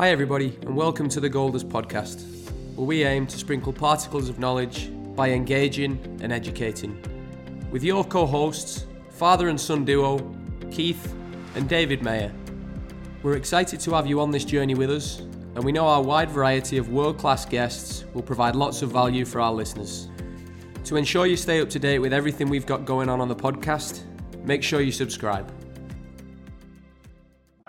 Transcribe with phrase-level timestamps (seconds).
[0.00, 2.24] Hi, everybody, and welcome to the Gold Dust podcast,
[2.76, 7.02] where we aim to sprinkle particles of knowledge by engaging and educating.
[7.72, 10.34] With your co hosts, father and son duo,
[10.70, 11.14] Keith
[11.56, 12.32] and David Mayer.
[13.24, 16.30] We're excited to have you on this journey with us, and we know our wide
[16.30, 20.08] variety of world class guests will provide lots of value for our listeners.
[20.84, 23.36] To ensure you stay up to date with everything we've got going on on the
[23.36, 24.02] podcast,
[24.44, 25.52] make sure you subscribe.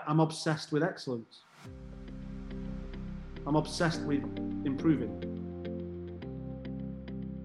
[0.06, 1.42] I'm obsessed with excellence.
[3.46, 4.22] I'm obsessed with
[4.64, 5.26] improving.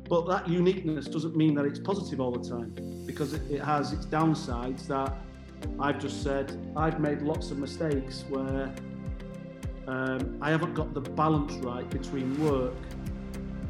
[0.08, 2.74] But that uniqueness doesn't mean that it's positive all the time
[3.06, 5.14] because it, has its downsides that
[5.80, 8.74] I've just said I've made lots of mistakes where
[9.88, 12.74] um, I haven't got the balance right between work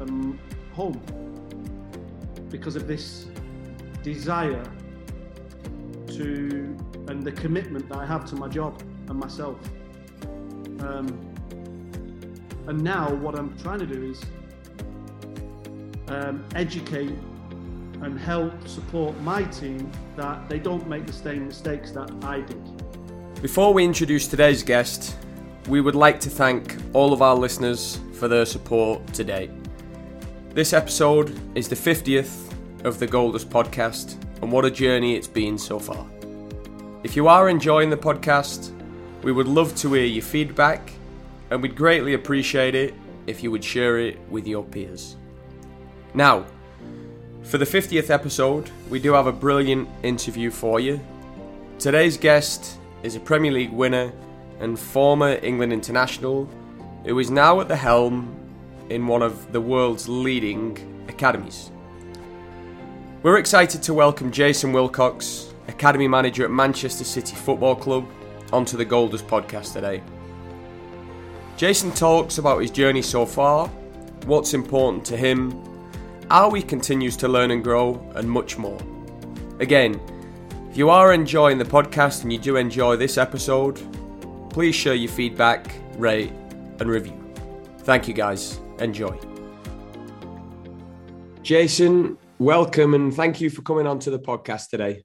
[0.00, 0.38] and
[0.72, 1.00] home
[2.50, 3.26] because of this
[4.02, 4.62] desire
[6.08, 6.76] to
[7.08, 9.58] and the commitment that I have to my job and myself.
[10.80, 11.06] Um,
[12.66, 14.22] and now what I'm trying to do is
[16.08, 17.16] um, educate
[18.02, 23.42] and help support my team that they don't make the same mistakes that I did.
[23.42, 25.16] Before we introduce today's guest,
[25.68, 29.50] we would like to thank all of our listeners for their support today.
[30.56, 32.50] This episode is the 50th
[32.86, 36.06] of the Gold Dust podcast, and what a journey it's been so far.
[37.02, 38.72] If you are enjoying the podcast,
[39.22, 40.92] we would love to hear your feedback
[41.50, 42.94] and we'd greatly appreciate it
[43.26, 45.16] if you would share it with your peers.
[46.14, 46.46] Now,
[47.42, 50.98] for the 50th episode, we do have a brilliant interview for you.
[51.78, 54.10] Today's guest is a Premier League winner
[54.60, 56.48] and former England international
[57.04, 58.35] who is now at the helm
[58.90, 61.70] in one of the world's leading academies.
[63.22, 68.06] We're excited to welcome Jason Wilcox, Academy Manager at Manchester City Football Club,
[68.52, 70.02] onto the Gold Dust podcast today.
[71.56, 73.68] Jason talks about his journey so far,
[74.26, 75.62] what's important to him,
[76.30, 78.78] how he continues to learn and grow, and much more.
[79.58, 80.00] Again,
[80.70, 83.80] if you are enjoying the podcast and you do enjoy this episode,
[84.50, 86.32] please share your feedback, rate,
[86.78, 87.18] and review.
[87.78, 88.60] Thank you guys.
[88.78, 89.18] Enjoy.
[91.42, 95.04] Jason, welcome and thank you for coming on to the podcast today.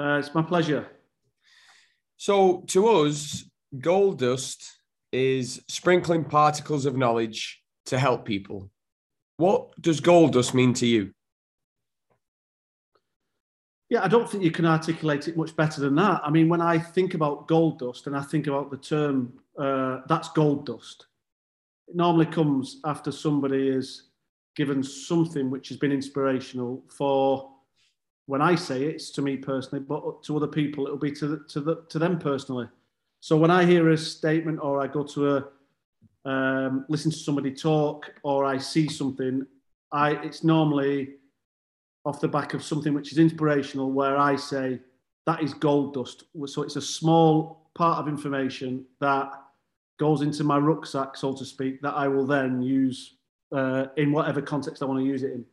[0.00, 0.86] Uh, it's my pleasure.
[2.16, 3.44] So, to us,
[3.78, 4.64] gold dust
[5.12, 8.70] is sprinkling particles of knowledge to help people.
[9.36, 11.12] What does gold dust mean to you?
[13.90, 16.22] Yeah, I don't think you can articulate it much better than that.
[16.24, 20.00] I mean, when I think about gold dust and I think about the term uh,
[20.06, 21.06] that's gold dust,
[21.92, 24.04] it normally comes after somebody is
[24.56, 27.50] given something which has been inspirational for
[28.24, 31.26] when I say it, it's to me personally, but to other people, it'll be to,
[31.26, 32.66] the, to, the, to them personally.
[33.20, 35.44] So when I hear a statement or I go to a
[36.24, 39.46] um, listen to somebody talk or I see something,
[39.90, 41.16] I it's normally
[42.06, 44.80] off the back of something which is inspirational where I say
[45.26, 46.24] that is gold dust.
[46.46, 49.30] So it's a small part of information that
[50.02, 53.18] goes into my rucksack, so to speak, that I will then use
[53.52, 55.44] uh, in whatever context I want to use it in.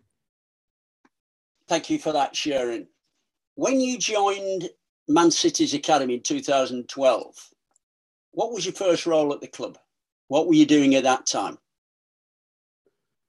[1.67, 2.87] Thank you for that, Jason.
[3.53, 4.67] When you joined
[5.07, 7.49] Man City's academy in 2012,
[8.31, 9.77] what was your first role at the club?
[10.29, 11.59] What were you doing at that time?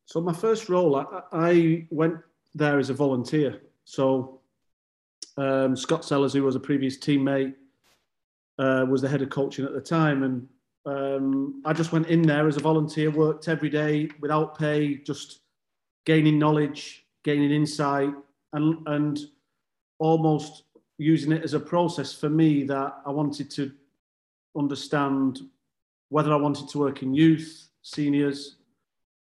[0.07, 2.17] So my first role, I, I went
[2.55, 3.61] there as a volunteer.
[3.85, 4.41] So
[5.37, 7.57] um, Scott Sellars, who was a previous teammate,
[8.59, 10.49] uh, was the head of coaching at the time, and
[10.87, 15.41] um, I just went in there as a volunteer, worked every day without pay, just
[16.07, 18.15] gaining knowledge, gaining insight,
[18.53, 19.19] and and
[19.99, 20.65] almost
[20.97, 23.73] using it as a process for me that I wanted to
[24.57, 25.41] understand
[26.09, 28.57] whether I wanted to work in youth, seniors,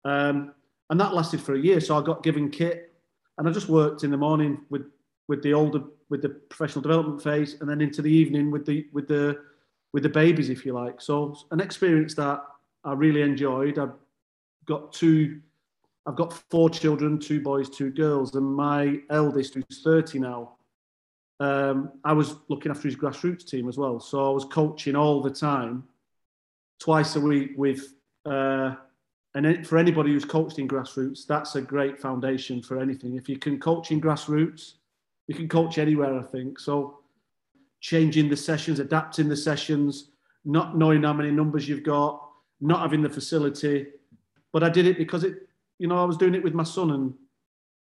[0.04, 0.54] um,
[0.90, 1.80] and that lasted for a year.
[1.80, 2.92] So I got given kit,
[3.38, 4.86] and I just worked in the morning with
[5.28, 8.86] with the older with the professional development phase, and then into the evening with the
[8.92, 9.38] with the
[9.92, 11.00] with the babies, if you like.
[11.00, 12.42] So an experience that
[12.84, 13.78] I really enjoyed.
[13.78, 13.94] I've
[14.66, 15.40] got two.
[16.06, 20.52] I've got four children, two boys, two girls, and my eldest, who's 30 now,
[21.40, 24.00] um, I was looking after his grassroots team as well.
[24.00, 25.84] So I was coaching all the time,
[26.80, 27.94] twice a week with.
[28.24, 28.74] Uh,
[29.34, 33.14] and for anybody who's coached in grassroots, that's a great foundation for anything.
[33.14, 34.74] If you can coach in grassroots,
[35.28, 36.58] you can coach anywhere, I think.
[36.58, 36.98] So
[37.80, 40.10] changing the sessions, adapting the sessions,
[40.44, 42.28] not knowing how many numbers you've got,
[42.60, 43.86] not having the facility.
[44.52, 45.48] But I did it because it,
[45.78, 46.90] you know, I was doing it with my son.
[46.90, 47.14] And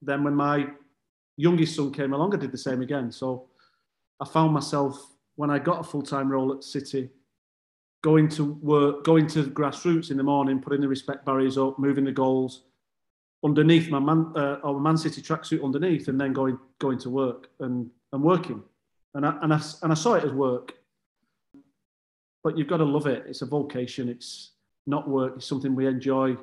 [0.03, 0.69] then when my
[1.37, 3.11] youngest son came along, I did the same again.
[3.11, 3.49] So
[4.21, 7.11] I found myself when I got a full time role at City,
[8.03, 12.05] going to work, going to grassroots in the morning, putting the respect barriers up, moving
[12.05, 12.65] the goals
[13.45, 17.49] underneath my man uh, or Man City tracksuit underneath, and then going going to work
[17.61, 18.63] and and working,
[19.15, 20.75] and I, and I and I saw it as work.
[22.43, 23.25] But you've got to love it.
[23.27, 24.09] It's a vocation.
[24.09, 24.53] It's
[24.87, 25.35] not work.
[25.37, 26.37] It's something we enjoy.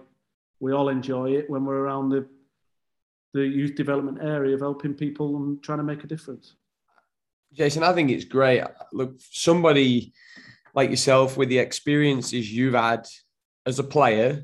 [0.59, 2.27] We all enjoy it when we're around the
[3.33, 6.55] the youth development area of helping people and trying to make a difference.
[7.53, 8.63] Jason, I think it's great.
[8.91, 10.13] Look, somebody
[10.73, 13.07] like yourself with the experiences you've had
[13.65, 14.43] as a player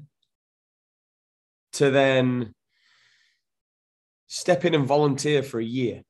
[1.73, 2.53] to then
[4.27, 6.03] step in and volunteer for a year.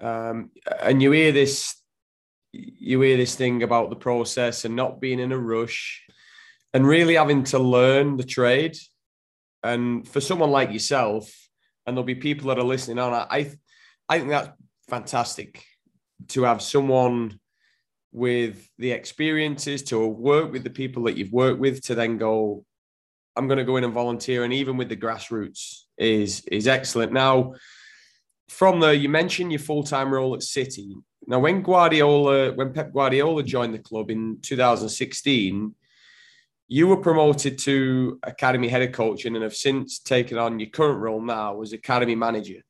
[0.00, 0.50] Um,
[0.80, 1.76] and you hear this,
[2.52, 6.02] you hear this thing about the process and not being in a rush
[6.72, 8.76] and really having to learn the trade.
[9.62, 11.32] And for someone like yourself,
[11.86, 13.52] and there'll be people that are listening on, I,
[14.08, 14.50] I think that's
[14.88, 15.64] fantastic
[16.28, 17.38] to have someone
[18.12, 22.64] with the experiences to work with the people that you've worked with to then go
[23.36, 27.12] i'm going to go in and volunteer and even with the grassroots is is excellent
[27.12, 27.52] now
[28.48, 30.94] from there you mentioned your full-time role at city
[31.26, 35.74] now when guardiola when pep guardiola joined the club in 2016
[36.68, 41.00] you were promoted to academy head of coaching and have since taken on your current
[41.00, 42.62] role now as academy manager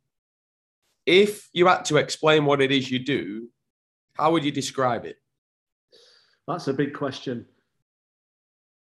[1.06, 3.48] if you had to explain what it is you do
[4.14, 5.18] how would you describe it
[6.46, 7.46] that's a big question.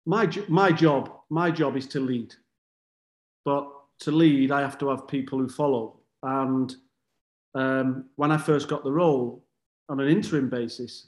[0.05, 2.33] My, my job, my job is to lead.
[3.45, 3.69] But
[3.99, 5.99] to lead, I have to have people who follow.
[6.23, 6.75] And
[7.53, 9.43] um, when I first got the role
[9.89, 11.07] on an interim basis,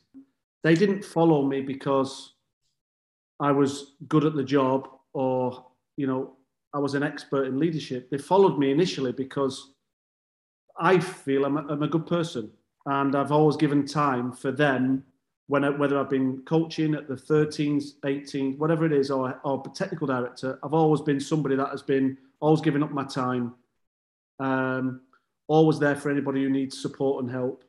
[0.63, 2.33] they didn't follow me because
[3.39, 5.65] I was good at the job or,
[5.97, 6.33] you know,
[6.73, 8.09] I was an expert in leadership.
[8.09, 9.71] They followed me initially because
[10.77, 12.51] I feel I'm a, I'm a good person
[12.85, 15.03] and I've always given time for them
[15.47, 19.63] when I, whether I've been coaching at the 13s, 18s, whatever it is, or, or
[19.75, 23.53] technical director, I've always been somebody that has been always giving up my time,
[24.39, 25.01] um,
[25.47, 27.63] always there for anybody who needs support and help.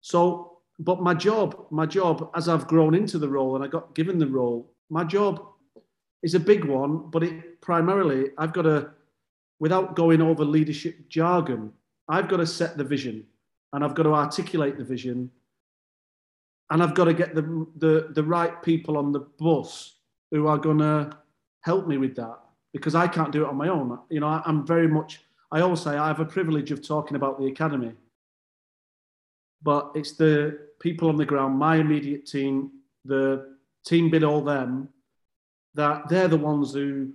[0.00, 3.94] So, but my job, my job, as I've grown into the role and I got
[3.94, 5.44] given the role, my job
[6.22, 8.90] is a big one, but it primarily I've got to,
[9.58, 11.72] without going over leadership jargon,
[12.08, 13.24] I've got to set the vision
[13.72, 15.30] and I've got to articulate the vision
[16.70, 19.94] and I've got to get the, the, the right people on the bus
[20.30, 21.16] who are going to
[21.60, 22.38] help me with that
[22.72, 23.98] because I can't do it on my own.
[24.10, 25.20] You know, I, I'm very much,
[25.50, 27.92] I always say I have a privilege of talking about the academy,
[29.62, 32.70] but it's the people on the ground, my immediate team,
[33.04, 34.88] the team below them,
[35.74, 37.12] that they're the ones who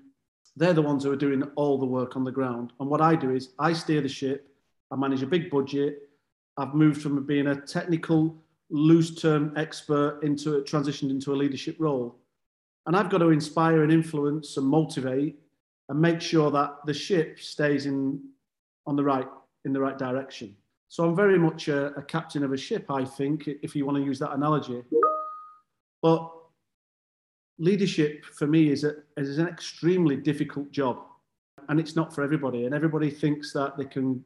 [0.56, 2.74] they're the ones who are doing all the work on the ground.
[2.80, 4.48] And what I do is I steer the ship,
[4.92, 6.10] I manage a big budget.
[6.57, 8.36] I've moved from being a technical
[8.69, 12.18] loose term expert into a transitioned into a leadership role.
[12.86, 15.39] And I've got to inspire and influence and motivate
[15.89, 18.22] and make sure that the ship stays in
[18.88, 19.28] on the right
[19.66, 20.56] in the right direction.
[20.88, 23.98] So I'm very much a, a captain of a ship, I think, if you want
[23.98, 24.81] to use that analogy.
[26.01, 26.30] But
[27.60, 30.98] leadership for me is, a, is an extremely difficult job
[31.69, 34.24] and it's not for everybody and everybody thinks that they can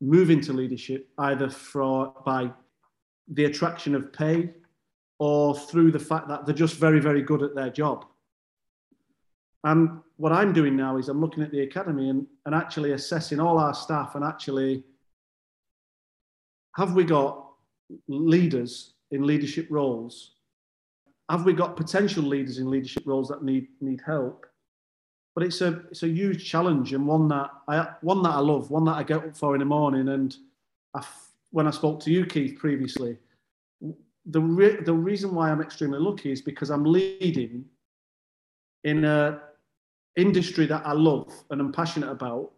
[0.00, 2.50] move into leadership either for by
[3.28, 4.50] the attraction of pay
[5.18, 8.06] or through the fact that they're just very, very good at their job.
[9.64, 13.40] And what I'm doing now is I'm looking at the academy and, and actually assessing
[13.40, 14.82] all our staff and actually
[16.76, 17.46] have we got
[18.08, 20.32] leaders in leadership roles?
[21.30, 24.46] Have we got potential leaders in leadership roles that need need help?
[25.34, 28.70] But it's a it's a huge challenge and one that I one that I love,
[28.70, 30.08] one that I get up for in the morning.
[30.08, 30.36] And
[31.50, 33.16] when I spoke to you, Keith, previously,
[34.26, 37.64] the, re- the reason why I'm extremely lucky is because I'm leading
[38.84, 39.40] in a
[40.16, 42.52] industry that I love and I'm passionate about.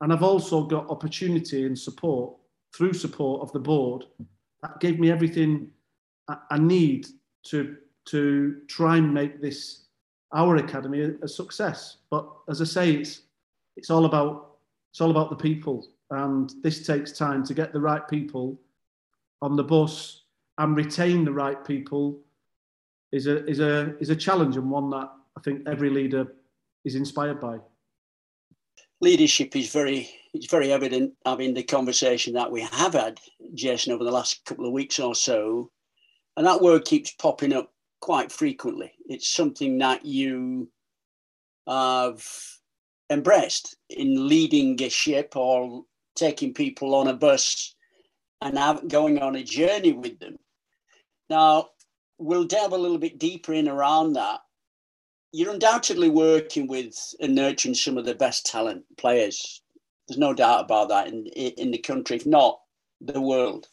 [0.00, 2.34] And I've also got opportunity and support
[2.76, 4.04] through support of the board
[4.62, 5.68] that gave me everything
[6.50, 7.06] I, need
[7.46, 9.86] to, to try and make this,
[10.32, 11.98] our academy, a success.
[12.10, 13.22] But as I say, it's,
[13.76, 14.58] it's all about,
[14.90, 18.58] it's all about the people and this takes time to get the right people
[19.42, 20.22] on the bus
[20.58, 22.18] and retain the right people
[23.12, 26.26] is a is a is a challenge and one that I think every leader
[26.88, 27.58] is inspired by.
[29.00, 33.20] Leadership is very it's very evident having the conversation that we have had,
[33.54, 35.70] Jason, over the last couple of weeks or so.
[36.36, 38.92] And that word keeps popping up quite frequently.
[39.06, 40.70] It's something that you
[41.66, 42.24] have
[43.10, 47.74] embraced in leading a ship or taking people on a bus
[48.40, 50.36] and have, going on a journey with them.
[51.30, 51.70] Now,
[52.18, 54.40] we'll delve a little bit deeper in around that.
[55.32, 59.60] You're undoubtedly working with and nurturing some of the best talent players.
[60.06, 62.60] There's no doubt about that in, in the country, if not
[63.00, 63.68] the world.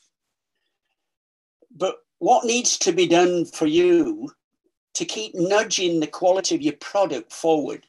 [1.76, 4.30] But what needs to be done for you
[4.96, 7.86] to keep nudging the quality of your product forward,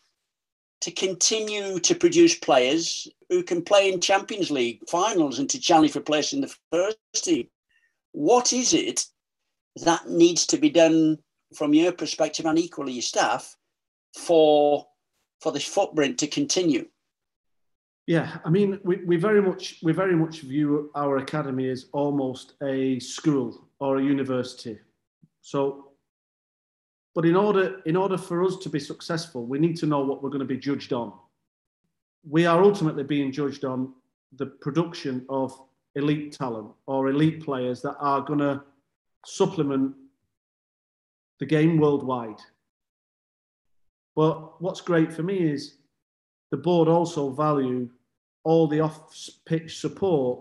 [0.81, 5.93] to continue to produce players who can play in Champions League finals and to challenge
[5.93, 7.49] for place in the first team?
[8.13, 9.07] What is it
[9.85, 11.19] that needs to be done
[11.55, 13.57] from your perspective and equally your staff
[14.17, 14.87] for
[15.41, 16.89] for this footprint to continue?
[18.07, 22.55] Yeah, I mean, we, we very much we very much view our academy as almost
[22.63, 24.79] a school or a university.
[25.41, 25.93] So,
[27.15, 30.23] but in order in order for us to be successful, we need to know what
[30.23, 31.13] we're going to be judged on.
[32.29, 33.93] We are ultimately being judged on
[34.37, 35.59] the production of
[35.97, 38.63] elite talent or elite players that are going to
[39.25, 39.95] supplement
[41.39, 42.41] the game worldwide.
[44.15, 45.77] But what's great for me is
[46.51, 47.91] the board also value
[48.45, 50.41] all the off-pitch support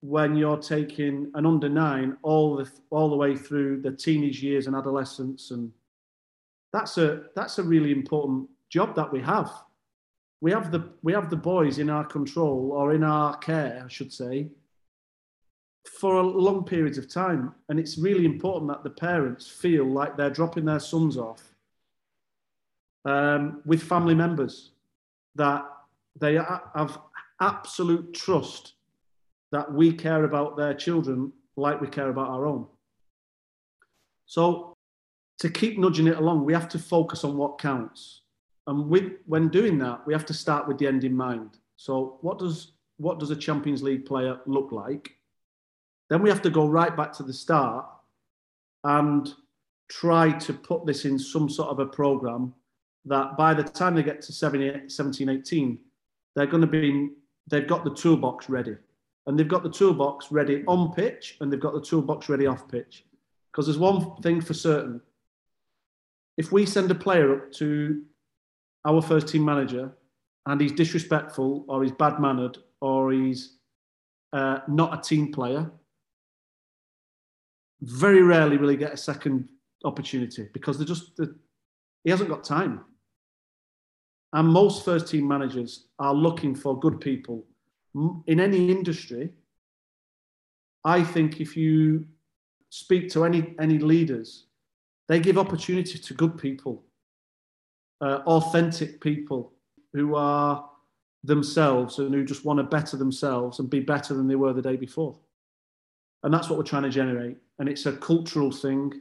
[0.00, 4.66] when you're taking an under nine all the all the way through the teenage years
[4.66, 5.72] and adolescence, and
[6.72, 9.50] that's a that's a really important job that we have.
[10.40, 13.88] We have the we have the boys in our control or in our care, I
[13.88, 14.48] should say,
[15.86, 17.54] for a long periods of time.
[17.68, 21.42] And it's really important that the parents feel like they're dropping their sons off
[23.04, 24.70] um, with family members,
[25.34, 25.64] that
[26.18, 26.98] they have
[27.40, 28.74] absolute trust
[29.52, 32.66] that we care about their children like we care about our own.
[34.26, 34.76] So,
[35.38, 38.22] to keep nudging it along, we have to focus on what counts.
[38.66, 38.88] And
[39.26, 41.58] when doing that, we have to start with the end in mind.
[41.76, 45.16] So, what does what does a Champions League player look like?
[46.10, 47.86] Then we have to go right back to the start
[48.84, 49.32] and
[49.88, 52.54] try to put this in some sort of a program
[53.06, 55.78] that by the time they get to 17, 18,
[56.34, 57.10] they're going to be,
[57.48, 58.76] they've got the toolbox ready.
[59.26, 62.68] And they've got the toolbox ready on pitch and they've got the toolbox ready off
[62.68, 63.04] pitch.
[63.50, 65.00] Because there's one thing for certain.
[66.36, 68.02] If we send a player up to
[68.84, 69.92] our first team manager
[70.46, 73.56] and he's disrespectful or he's bad mannered or he's
[74.32, 75.70] uh, not a team player,
[77.82, 79.48] very rarely will he get a second
[79.84, 81.34] opportunity because they're just they're,
[82.04, 82.84] he hasn't got time.
[84.32, 87.46] And most first team managers are looking for good people
[88.26, 89.30] in any industry.
[90.84, 92.06] I think if you
[92.70, 94.46] speak to any any leaders,
[95.08, 96.84] they give opportunity to good people,
[98.00, 99.52] uh, authentic people
[99.92, 100.68] who are
[101.22, 104.60] themselves and who just want to better themselves and be better than they were the
[104.60, 105.18] day before.
[106.24, 107.36] And that's what we're trying to generate.
[107.58, 109.00] And it's a cultural thing,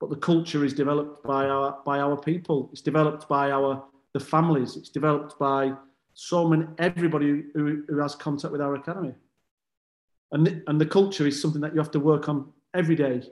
[0.00, 2.70] but the culture is developed by our by our people.
[2.72, 4.76] It's developed by our the families.
[4.76, 5.72] It's developed by
[6.14, 9.14] so many everybody who, who has contact with our academy.
[10.30, 13.22] And the, and the culture is something that you have to work on every day.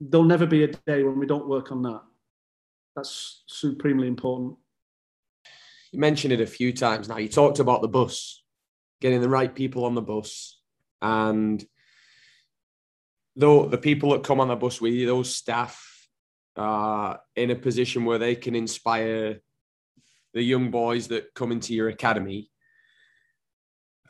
[0.00, 2.02] There'll never be a day when we don't work on that.
[2.96, 4.56] That's supremely important.
[5.92, 7.18] You mentioned it a few times now.
[7.18, 8.42] You talked about the bus,
[9.00, 10.53] getting the right people on the bus,
[11.04, 11.62] and
[13.36, 16.08] though the people that come on the bus with you, those staff
[16.56, 19.40] are in a position where they can inspire
[20.32, 22.50] the young boys that come into your academy.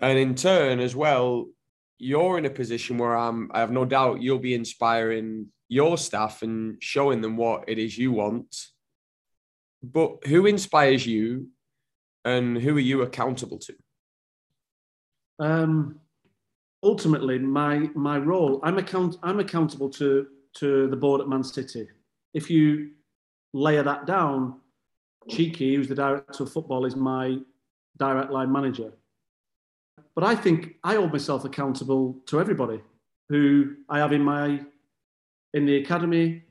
[0.00, 1.48] And in turn, as well,
[1.98, 6.42] you're in a position where I'm, I have no doubt you'll be inspiring your staff
[6.42, 8.54] and showing them what it is you want.
[9.82, 11.48] But who inspires you
[12.24, 13.74] and who are you accountable to?
[15.40, 16.00] Um,
[16.84, 21.88] ultimately my my role i'm account i'm accountable to to the board at man city.
[22.32, 22.90] If you
[23.52, 24.60] layer that down
[25.28, 27.38] Txiki who's the director of football is my
[27.98, 28.92] direct line manager.
[30.14, 32.80] But i think i hold myself accountable to everybody
[33.30, 34.60] who i have in my
[35.54, 36.42] in the academy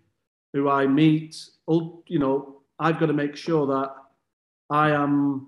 [0.54, 1.36] who i meet.
[1.68, 3.94] All you know i've got to make sure that
[4.70, 5.48] i am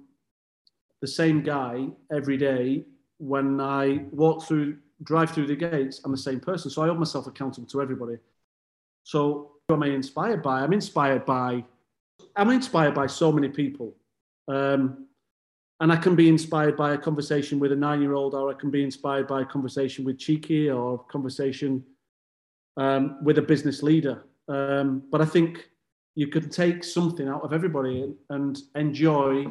[1.01, 2.85] the same guy every day
[3.17, 6.69] when I walk through, drive through the gates, I'm the same person.
[6.69, 8.17] So I hold myself accountable to everybody.
[9.03, 10.61] So who am I inspired by?
[10.61, 11.63] I'm inspired by,
[12.35, 13.95] I'm inspired by so many people.
[14.47, 15.07] Um,
[15.79, 18.83] and I can be inspired by a conversation with a nine-year-old, or I can be
[18.83, 21.83] inspired by a conversation with Txiki, or a conversation
[22.77, 24.23] um, with a business leader.
[24.47, 25.69] Um, but I think
[26.15, 29.47] you can take something out of everybody and enjoy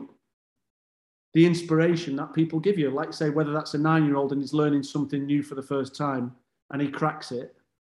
[1.34, 2.90] the inspiration that people give you.
[2.90, 6.34] Like say, whether that's a nine-year-old and he's learning something new for the first time
[6.70, 7.54] and he cracks it,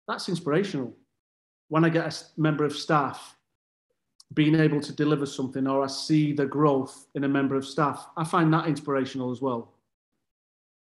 [0.06, 0.94] that's inspirational.
[1.68, 3.36] When I get a member of staff
[4.32, 8.08] being able to deliver something, or I see the growth in a member of staff,
[8.16, 9.74] I find that inspirational as well.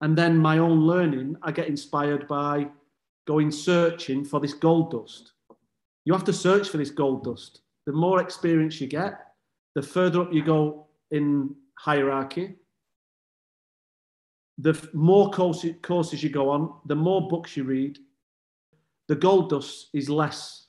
[0.01, 2.67] And then my own learning, I get inspired by
[3.27, 5.33] going searching for this gold dust.
[6.05, 7.61] You have to search for this gold dust.
[7.85, 9.19] The more experience you get,
[9.75, 12.53] the further up you go in hierarchy,
[14.59, 17.97] the more courses, courses you go on, the more books you read,
[19.07, 20.67] the gold dust is less.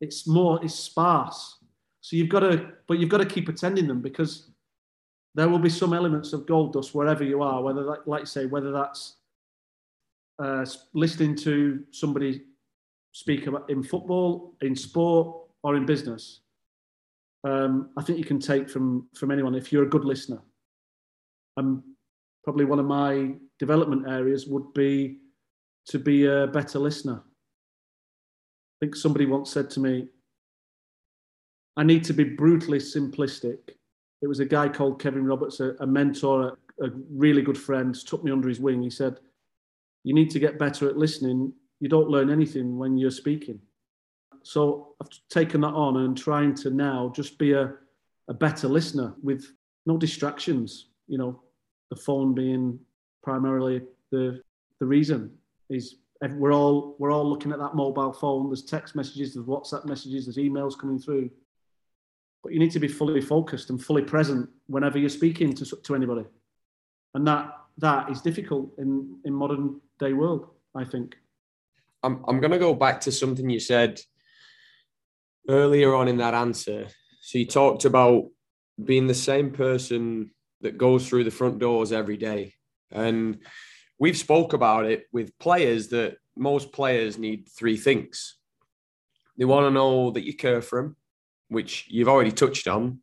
[0.00, 1.58] It's more, it's sparse.
[2.00, 4.50] So you've got to, but you've got to keep attending them because
[5.34, 8.26] there will be some elements of gold dust wherever you are, whether that, like you
[8.26, 9.16] say, whether that's
[10.38, 12.42] uh, listening to somebody
[13.10, 16.42] speak about in football, in sport, or in business
[17.46, 20.40] um, I think you can take from from anyone if you're a good listener.
[21.56, 21.94] Um,
[22.42, 25.18] probably one of my development areas would be
[25.86, 27.22] to be a better listener.
[27.22, 30.08] I think somebody once said to me,
[31.76, 33.58] I need to be brutally simplistic.
[34.22, 37.94] It was a guy called Kevin Roberts, a, a mentor, a, a really good friend,
[37.94, 38.82] took me under his wing.
[38.82, 39.20] He said,
[40.02, 41.52] You need to get better at listening.
[41.78, 43.60] You don't learn anything when you're speaking.
[44.46, 47.72] So I've taken that on and trying to now just be a,
[48.28, 49.44] a better listener with
[49.86, 50.86] no distractions.
[51.08, 51.42] You know,
[51.90, 52.78] the phone being
[53.24, 54.40] primarily the
[54.78, 55.32] the reason
[55.68, 58.48] is we're all we're all looking at that mobile phone.
[58.48, 61.28] There's text messages, there's WhatsApp messages, there's emails coming through.
[62.44, 65.94] But you need to be fully focused and fully present whenever you're speaking to to
[65.96, 66.24] anybody,
[67.14, 70.46] and that that is difficult in in modern day world.
[70.72, 71.16] I think.
[72.04, 74.00] I'm I'm going to go back to something you said
[75.48, 76.88] earlier on in that answer,
[77.20, 78.24] so you talked about
[78.82, 82.54] being the same person that goes through the front doors every day.
[82.90, 83.38] And
[83.98, 88.36] we've spoke about it with players that most players need three things.
[89.38, 90.96] They want to know that you care for them,
[91.48, 93.00] which you've already touched on,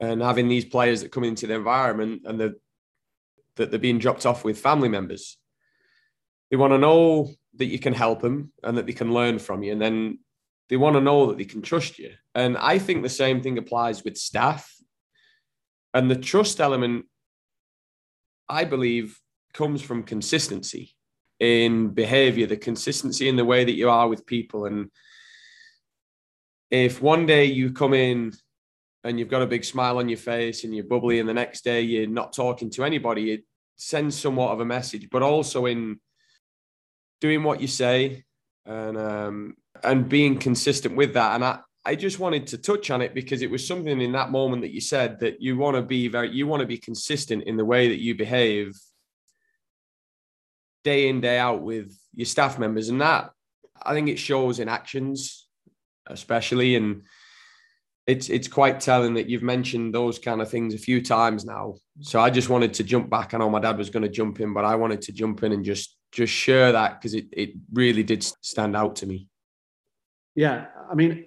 [0.00, 2.54] and having these players that come into the environment and the,
[3.56, 5.38] that they're being dropped off with family members.
[6.50, 9.62] They want to know that you can help them and that they can learn from
[9.62, 9.72] you.
[9.72, 10.18] And then
[10.68, 12.12] they want to know that they can trust you.
[12.34, 14.72] And I think the same thing applies with staff.
[15.94, 17.06] And the trust element,
[18.48, 19.20] I believe,
[19.54, 20.94] comes from consistency
[21.40, 24.66] in behavior, the consistency in the way that you are with people.
[24.66, 24.90] And
[26.70, 28.32] if one day you come in
[29.04, 31.62] and you've got a big smile on your face and you're bubbly, and the next
[31.62, 33.44] day you're not talking to anybody, it
[33.76, 36.00] sends somewhat of a message, but also in
[37.20, 38.24] doing what you say
[38.66, 39.54] and um,
[39.86, 41.34] and being consistent with that.
[41.34, 44.32] And I, I just wanted to touch on it because it was something in that
[44.32, 47.44] moment that you said that you want to be very, you want to be consistent
[47.44, 48.76] in the way that you behave
[50.82, 52.88] day in, day out with your staff members.
[52.88, 53.30] And that
[53.80, 55.46] I think it shows in actions,
[56.06, 56.74] especially.
[56.74, 57.02] And
[58.06, 61.74] it's it's quite telling that you've mentioned those kind of things a few times now.
[62.00, 63.32] So I just wanted to jump back.
[63.32, 65.52] I know my dad was going to jump in, but I wanted to jump in
[65.52, 69.28] and just just share that because it, it really did stand out to me.
[70.36, 71.24] Yeah, I mean,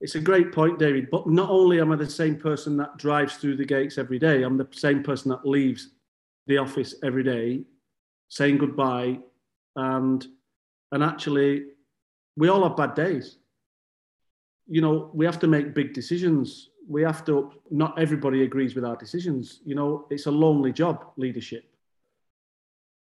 [0.00, 1.10] it's a great point, David.
[1.10, 4.44] But not only am I the same person that drives through the gates every day,
[4.44, 5.90] I'm the same person that leaves
[6.46, 7.64] the office every day,
[8.28, 9.18] saying goodbye,
[9.76, 10.24] and
[10.92, 11.64] and actually,
[12.36, 13.38] we all have bad days.
[14.68, 16.70] You know, we have to make big decisions.
[16.88, 17.50] We have to.
[17.70, 19.60] Not everybody agrees with our decisions.
[19.64, 21.64] You know, it's a lonely job, leadership.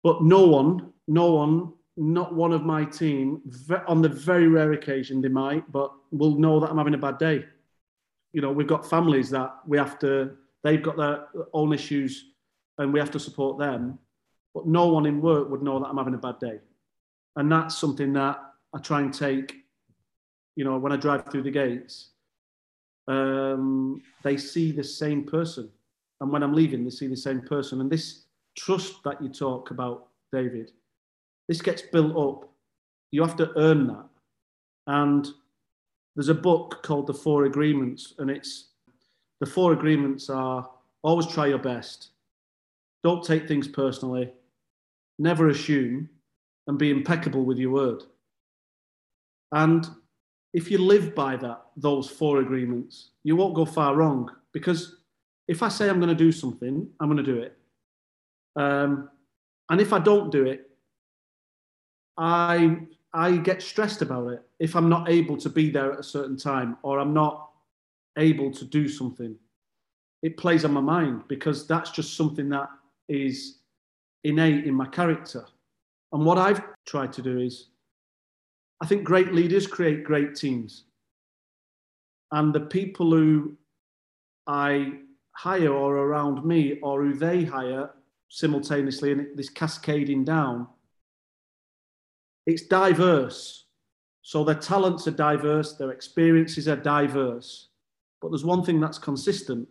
[0.02, 3.42] But no one, no one not one of my team,
[3.88, 7.18] on the very rare occasion they might, but will know that I'm having a bad
[7.18, 7.44] day.
[8.32, 10.30] You know, we've got families that we have to,
[10.62, 12.24] they've got their own issues
[12.78, 13.98] and we have to support them.
[14.54, 16.60] But no one in work would know that I'm having a bad day.
[17.36, 18.38] And that's something that
[18.72, 19.56] I try and take,
[20.54, 22.10] you know, when I drive through the gates,
[23.08, 25.68] um, they see the same person.
[26.20, 27.80] And when I'm leaving, they see the same person.
[27.80, 28.24] And this
[28.56, 30.72] trust that you talk about, David,
[31.48, 32.48] this gets built up.
[33.10, 34.08] You have to earn that.
[34.86, 35.26] And
[36.14, 38.68] there's a book called The Four Agreements, and it's
[39.40, 40.68] the four agreements are
[41.02, 42.10] always try your best,
[43.04, 44.32] don't take things personally,
[45.18, 46.08] never assume,
[46.66, 48.02] and be impeccable with your word.
[49.52, 49.88] And
[50.52, 54.30] if you live by that, those four agreements, you won't go far wrong.
[54.52, 54.96] Because
[55.46, 57.56] if I say I'm going to do something, I'm going to do it.
[58.56, 59.08] Um,
[59.70, 60.67] and if I don't do it,
[62.18, 62.78] I
[63.14, 66.36] I get stressed about it if I'm not able to be there at a certain
[66.36, 67.50] time or I'm not
[68.18, 69.36] able to do something.
[70.22, 72.68] it plays on my mind because that's just something that
[73.08, 73.58] is
[74.24, 75.46] innate in my character.
[76.12, 77.68] And what I've tried to do is,
[78.80, 80.84] I think great leaders create great teams.
[82.32, 83.56] And the people who
[84.46, 85.00] I
[85.32, 87.90] hire or around me or who they hire
[88.28, 90.66] simultaneously and this cascading down,
[92.48, 93.66] it's diverse.
[94.22, 97.68] So their talents are diverse, their experiences are diverse.
[98.22, 99.68] But there's one thing that's consistent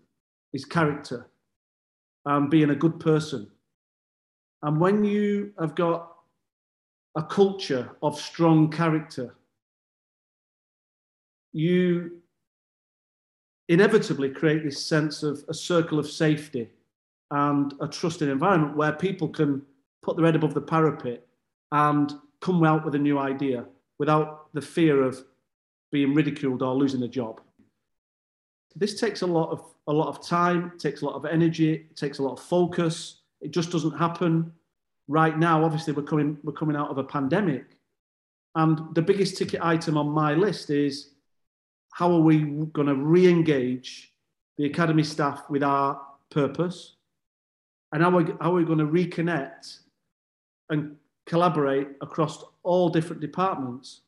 [0.53, 1.27] is character
[2.25, 3.49] and being a good person.
[4.61, 6.17] And when you have got
[7.15, 9.35] a culture of strong character,
[11.53, 12.21] you
[13.69, 16.69] inevitably create this sense of a circle of safety
[17.31, 19.63] and a trusted environment where people can
[20.03, 21.25] put their head above the parapet
[21.71, 23.65] and come out with a new idea
[23.99, 25.23] without the fear of
[25.91, 27.41] being ridiculed or losing a job.
[28.75, 32.19] This takes a lot of a lot of time, takes a lot of energy, takes
[32.19, 33.21] a lot of focus.
[33.41, 34.51] It just doesn't happen
[35.07, 35.63] right now.
[35.63, 37.77] Obviously, we're coming we're coming out of a pandemic,
[38.55, 41.11] and the biggest ticket item on my list is
[41.93, 42.39] how are we
[42.73, 44.13] going to re-engage
[44.57, 46.97] the academy staff with our purpose,
[47.91, 49.79] and how are, how are we going to reconnect
[50.69, 50.95] and
[51.27, 54.01] collaborate across all different departments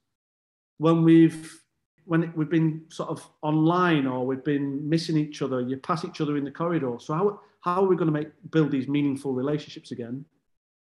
[0.77, 1.61] when we've
[2.05, 6.21] when we've been sort of online or we've been missing each other, you pass each
[6.21, 6.95] other in the corridor.
[6.99, 10.25] So how how are we going to make build these meaningful relationships again,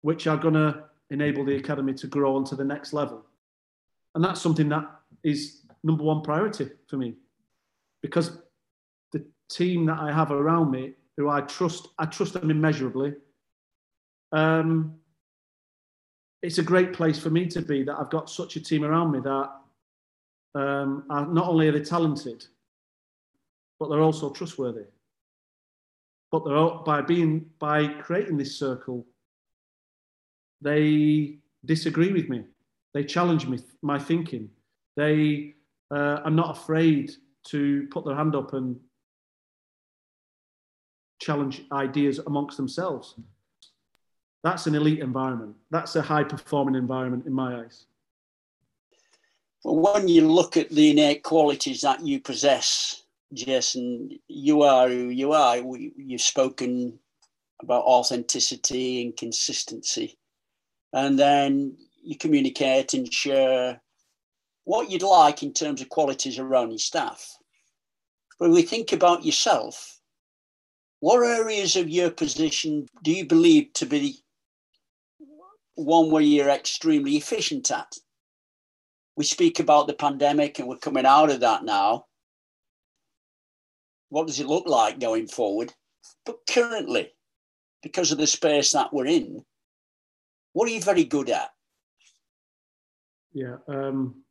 [0.01, 3.23] which are going to enable the academy to grow onto the next level?
[4.15, 4.89] And that's something that
[5.23, 7.15] is number one priority for me,
[8.01, 8.37] because
[9.11, 13.13] the team that I have around me, who I trust, I trust them immeasurably.
[14.31, 14.95] Um,
[16.43, 19.11] it's a great place for me to be that I've got such a team around
[19.11, 19.51] me that
[20.55, 22.45] um, are not only are they talented,
[23.79, 24.83] but they're also trustworthy.
[26.31, 29.05] But they're all, by being by creating this circle,
[30.61, 32.43] they disagree with me.
[32.93, 34.49] They challenge me, my thinking.
[34.97, 35.53] They
[35.91, 37.13] uh, are not afraid
[37.47, 38.77] to put their hand up and
[41.21, 43.15] challenge ideas amongst themselves.
[44.43, 45.55] That's an elite environment.
[45.71, 47.85] That's a high performing environment in my eyes.
[49.63, 53.03] Well, when you look at the innate qualities that you possess,
[53.33, 55.57] Jason, you are who you are.
[55.57, 56.99] You've spoken
[57.61, 60.17] about authenticity and consistency.
[60.91, 63.81] And then you communicate and share
[64.65, 67.37] what you'd like in terms of qualities around your staff.
[68.39, 70.01] When we think about yourself,
[70.99, 74.22] what areas of your position do you believe to be
[75.75, 77.93] one where you're extremely efficient at?
[79.15, 82.05] we speak about the pandemic and we're coming out of that now.
[84.09, 85.73] What does it look like going forward?
[86.25, 87.11] But currently,
[87.81, 89.43] because of the space that we're in,
[90.53, 91.49] what are you very good at?
[93.33, 93.57] Yeah.
[93.67, 94.23] Um,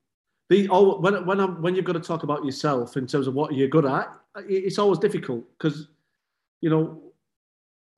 [0.48, 3.34] the oh, when when I'm when you've got to talk about yourself in terms of
[3.34, 4.12] what you're good at,
[4.48, 5.88] it's always difficult because,
[6.60, 7.02] you know,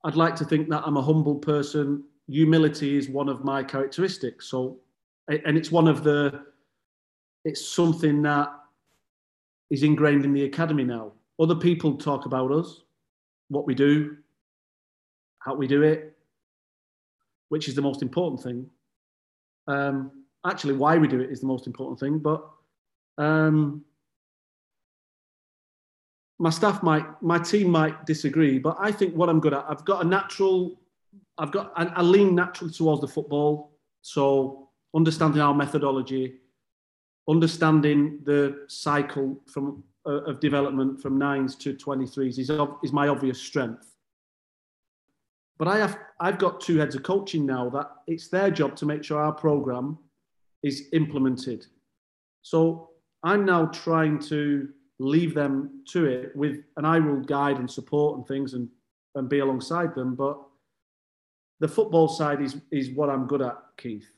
[0.05, 2.05] I'd like to think that I'm a humble person.
[2.29, 4.47] Humility is one of my characteristics.
[4.49, 4.79] So,
[5.29, 6.45] and it's one of the
[7.45, 8.51] it's something that
[9.71, 11.13] is ingrained in the academy now.
[11.39, 12.83] Other people talk about us,
[13.49, 14.17] what we do,
[15.41, 16.17] how we do it,
[17.49, 18.67] which is the most important thing.
[19.67, 20.11] Um,
[20.47, 22.19] actually, why we do it is the most important thing.
[22.19, 22.49] But
[23.19, 23.85] um,
[26.39, 28.59] my staff might, my team might disagree.
[28.59, 30.81] But I think what I'm good at, I've got a natural,
[31.39, 33.79] I've got, I, I lean naturally towards the football.
[34.03, 36.37] So understanding our methodology,
[37.29, 42.51] understanding the cycle from uh, of development from nines to 23s is,
[42.83, 43.95] is my obvious strength.
[45.59, 48.87] But I have I've got two heads of coaching now that it's their job to
[48.87, 49.99] make sure our program
[50.63, 51.67] is implemented.
[52.43, 52.91] So
[53.23, 58.19] I'm now trying to leave them to it with and I will guide and support
[58.19, 58.69] and things and,
[59.15, 60.15] and be alongside them.
[60.15, 60.39] But
[61.61, 64.11] the football side is is what I'm good at, Keith.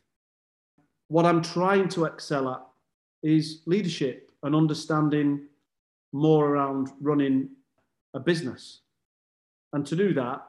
[1.09, 2.63] What I'm trying to excel at
[3.23, 5.47] is leadership and understanding
[6.13, 7.51] more around running
[8.15, 8.81] a business.
[9.73, 10.47] And to do that,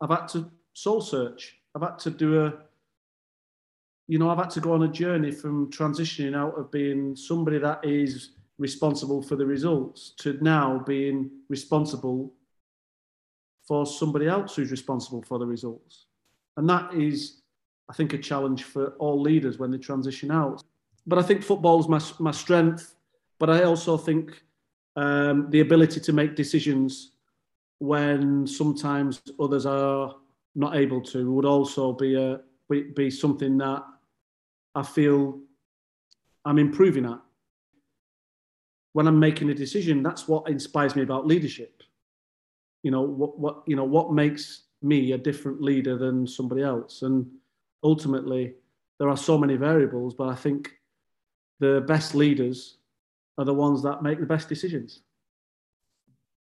[0.00, 1.56] I've had to soul search.
[1.74, 2.54] I've had to do a,
[4.08, 7.58] you know, I've had to go on a journey from transitioning out of being somebody
[7.58, 12.32] that is responsible for the results to now being responsible
[13.66, 16.06] for somebody else who's responsible for the results.
[16.56, 17.42] And that is,
[17.88, 20.62] I think, a challenge for all leaders when they transition out
[21.06, 22.94] but I think football's my my strength.
[23.38, 24.42] But I also think
[24.96, 27.12] um, the ability to make decisions
[27.78, 30.14] when sometimes others are
[30.54, 33.82] not able to would also be a be, be something that
[34.74, 35.40] I feel
[36.44, 37.20] I'm improving at.
[38.92, 41.73] When I'm making a decision, that's what inspires me about leadership.
[42.84, 47.02] You know what what you know what makes me a different leader than somebody else,
[47.02, 47.26] and
[47.82, 48.54] ultimately
[48.98, 50.70] there are so many variables, but I think
[51.60, 52.76] the best leaders
[53.38, 55.00] are the ones that make the best decisions.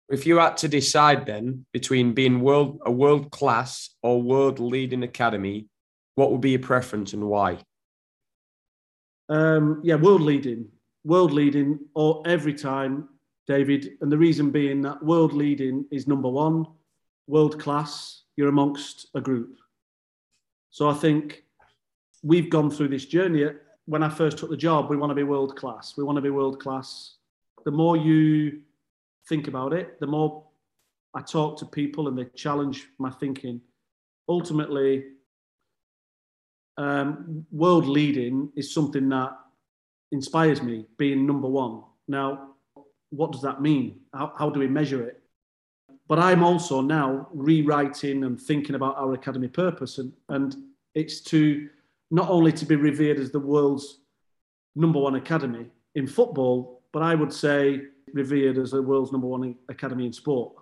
[0.10, 5.04] If you had to decide then between being world a world class or world leading
[5.04, 5.68] academy,
[6.16, 7.58] what would be your preference and why?
[9.28, 10.70] Um, yeah, world leading,
[11.04, 13.10] world leading, or every time,
[13.48, 13.98] David.
[14.02, 16.66] And the reason being that world leading is number one,
[17.28, 18.24] world class.
[18.36, 19.58] You're amongst a group.
[20.70, 21.44] So I think
[22.24, 23.46] we've gone through this journey.
[23.86, 25.96] When I first took the job, we want to be world class.
[25.98, 27.16] We want to be world class.
[27.66, 28.60] The more you
[29.28, 30.44] think about it, the more
[31.16, 33.62] I talk to people and they challenge my thinking.
[34.30, 35.06] Ultimately,
[36.78, 39.32] um, world leading is something that
[40.12, 41.82] inspires me, being number one.
[42.08, 42.56] Now,
[43.10, 44.00] what does that mean?
[44.14, 45.22] How, how do we measure it?
[46.08, 50.56] But I'm also now rewriting and thinking about our academy purpose, and, and
[50.96, 51.70] it's to
[52.12, 54.00] not only to be revered as the world's
[54.76, 55.66] number one academy
[55.96, 57.82] in football, but I would say
[58.14, 60.54] revered as the world's number one academy in sport.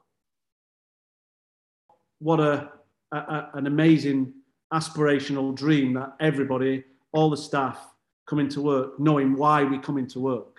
[2.19, 2.71] What a,
[3.11, 4.33] a an amazing
[4.73, 7.93] aspirational dream that everybody, all the staff,
[8.25, 10.54] come into work knowing why we come into work.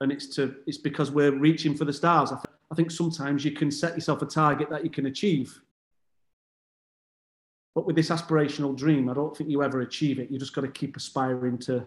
[0.00, 2.30] And it's to it's because we're reaching for the stars.
[2.30, 5.60] I, th- I think sometimes you can set yourself a target that you can achieve.
[7.74, 10.30] But with this aspirational dream, I don't think you ever achieve it.
[10.30, 11.86] You just got to keep aspiring to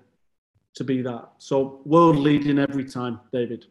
[0.76, 1.30] to be that.
[1.38, 3.66] So world leading every time, David.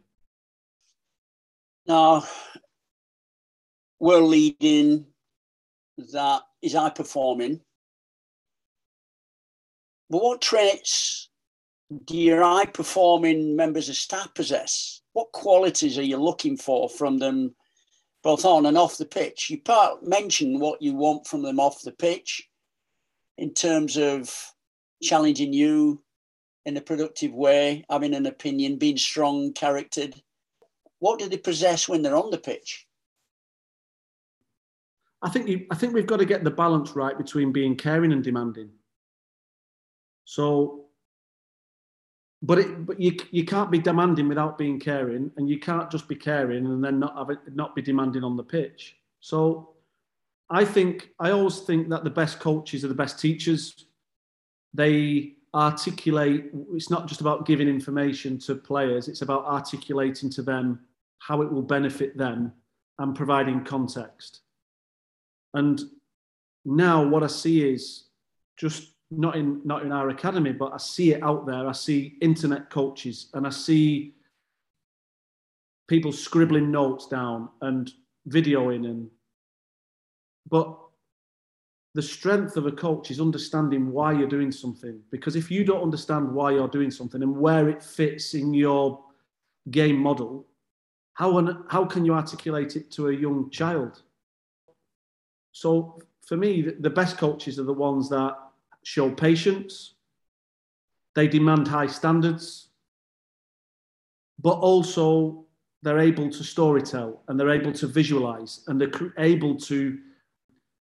[1.87, 2.25] Now,
[3.99, 5.07] world leading
[6.13, 7.61] that is high performing.
[10.11, 11.30] But what traits
[12.05, 15.03] do your high performing members of staff possess?
[15.13, 17.55] What qualities are you looking for from them,
[18.23, 19.51] both on and off the pitch?
[19.51, 22.49] You part mentioned what you want from them off the pitch
[23.39, 24.33] in terms of
[25.03, 26.03] challenging you
[26.67, 30.15] in a productive way, having an opinion, being strong charactered.
[30.99, 32.87] What do they possess when they're on the pitch?
[35.23, 38.13] I think you, I think we've got to get the balance right between being caring
[38.13, 38.71] and demanding.
[40.25, 40.90] So,
[42.43, 46.09] but it, but you you can't be demanding without being caring, and you can't just
[46.09, 48.97] be caring and then not have it, not be demanding on the pitch.
[49.21, 49.75] So,
[50.49, 53.87] I think I always think that the best coaches are the best teachers.
[54.73, 56.51] They articulate.
[56.73, 60.81] It's not just about giving information to players; it's about articulating to them
[61.19, 62.53] how it will benefit them
[62.99, 64.41] and providing context.
[65.53, 65.81] And
[66.65, 68.05] now what I see is
[68.57, 71.67] just not in not in our academy, but I see it out there.
[71.67, 74.15] I see internet coaches and I see
[75.89, 77.91] people scribbling notes down and
[78.29, 79.11] videoing and
[80.49, 80.79] but
[81.95, 85.83] the strength of a coach is understanding why you're doing something because if you don't
[85.83, 89.03] understand why you're doing something and where it fits in your
[89.71, 90.47] game model
[91.15, 94.03] how, on, how can you articulate it to a young child
[95.53, 98.37] so for me, the best coaches are the ones that
[98.85, 99.95] show patience,
[101.15, 102.69] they demand high standards,
[104.39, 105.45] but also
[105.83, 109.99] they're able to storytell and they're able to visualize and they're able to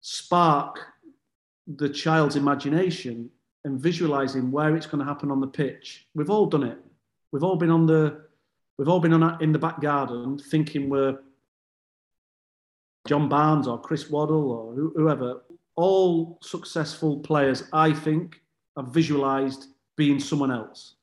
[0.02, 0.80] spark
[1.78, 3.30] the child's imagination
[3.65, 6.08] and visualizing where it's going to happen on the pitch.
[6.15, 6.78] We've all done it.
[7.32, 8.21] We've all been on the
[8.78, 11.19] we've all been on in the back garden thinking we're
[13.08, 15.41] John Barnes or Chris Waddle or whoever,
[15.80, 18.42] all successful players, I think,
[18.76, 20.96] have visualized being someone else.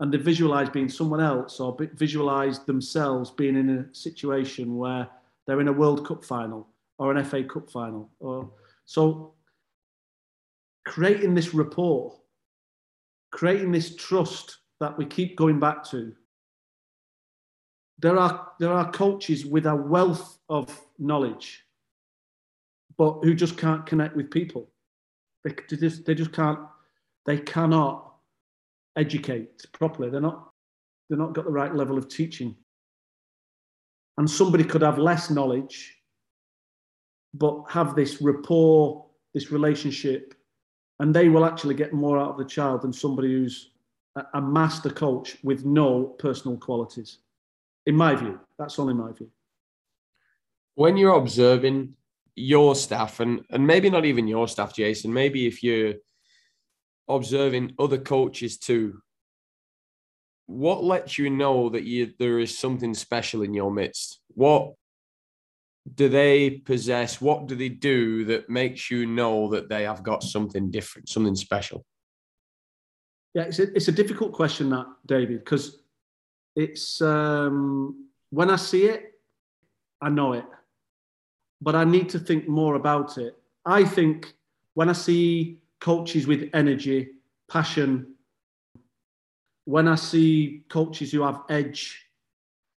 [0.00, 5.08] And they visualize being someone else or visualize themselves being in a situation where
[5.46, 8.10] they're in a World Cup final or an FA Cup final.
[8.20, 8.50] Or,
[8.84, 9.34] so
[10.84, 12.14] creating this rapport,
[13.30, 16.12] creating this trust that we keep going back to
[17.98, 21.64] there are there are coaches with a wealth of knowledge,
[22.98, 24.68] but who just can't connect with people.
[25.44, 26.58] They, just they just can't
[27.24, 28.14] they cannot
[28.96, 30.10] educate properly.
[30.10, 30.50] They're not
[31.08, 32.56] they're not got the right level of teaching.
[34.18, 35.94] And somebody could have less knowledge,
[37.34, 39.04] but have this rapport,
[39.34, 40.34] this relationship,
[41.00, 43.70] and they will actually get more out of the child than somebody who's
[44.32, 47.18] a master coach with no personal qualities
[47.84, 48.40] in my view.
[48.58, 49.30] That's only my view.
[50.74, 51.94] When you're observing
[52.36, 55.94] your staff, and, and maybe not even your staff, Jason, maybe if you're
[57.08, 59.00] observing other coaches too,
[60.46, 64.20] what lets you know that you there is something special in your midst?
[64.28, 64.74] What
[65.92, 67.20] do they possess?
[67.20, 71.34] What do they do that makes you know that they have got something different, something
[71.34, 71.84] special?
[73.34, 75.82] Yeah, it's a, it's a difficult question, that David, because
[76.54, 79.12] it's um, when I see it,
[80.00, 80.44] I know it,
[81.60, 83.36] but I need to think more about it.
[83.64, 84.34] I think
[84.74, 87.08] when I see coaches with energy,
[87.48, 88.14] passion,
[89.64, 92.06] when I see coaches who have edge,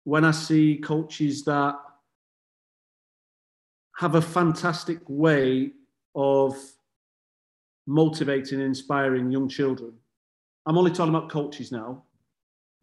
[0.04, 1.76] when I see coaches that
[3.98, 5.72] have a fantastic way
[6.14, 6.56] of
[7.86, 9.92] motivating and inspiring young children.
[10.66, 12.04] I'm only talking about coaches now.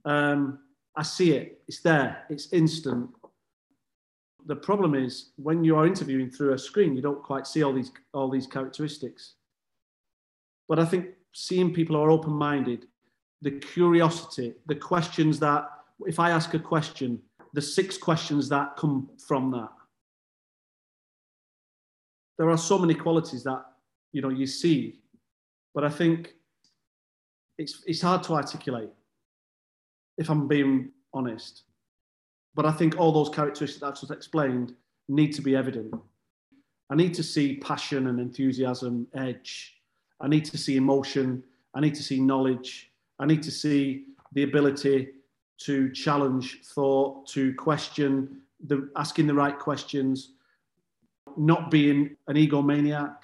[0.03, 0.59] Um,
[0.95, 3.09] I see it, it's there, it's instant.
[4.45, 7.73] The problem is when you are interviewing through a screen, you don't quite see all
[7.73, 9.33] these all these characteristics.
[10.67, 12.85] But I think seeing people are open-minded,
[13.41, 15.69] the curiosity, the questions that
[16.05, 17.21] if I ask a question,
[17.53, 19.69] the six questions that come from that
[22.37, 23.65] there are so many qualities that
[24.11, 24.99] you know you see,
[25.73, 26.33] but I think
[27.57, 28.89] it's it's hard to articulate
[30.17, 31.63] if I'm being honest.
[32.55, 34.73] But I think all those characteristics that I just explained
[35.09, 35.93] need to be evident.
[36.89, 39.75] I need to see passion and enthusiasm, edge.
[40.21, 41.43] I need to see emotion.
[41.73, 42.91] I need to see knowledge.
[43.19, 45.09] I need to see the ability
[45.57, 50.31] to challenge thought, to question, the, asking the right questions,
[51.37, 53.15] not being an egomaniac.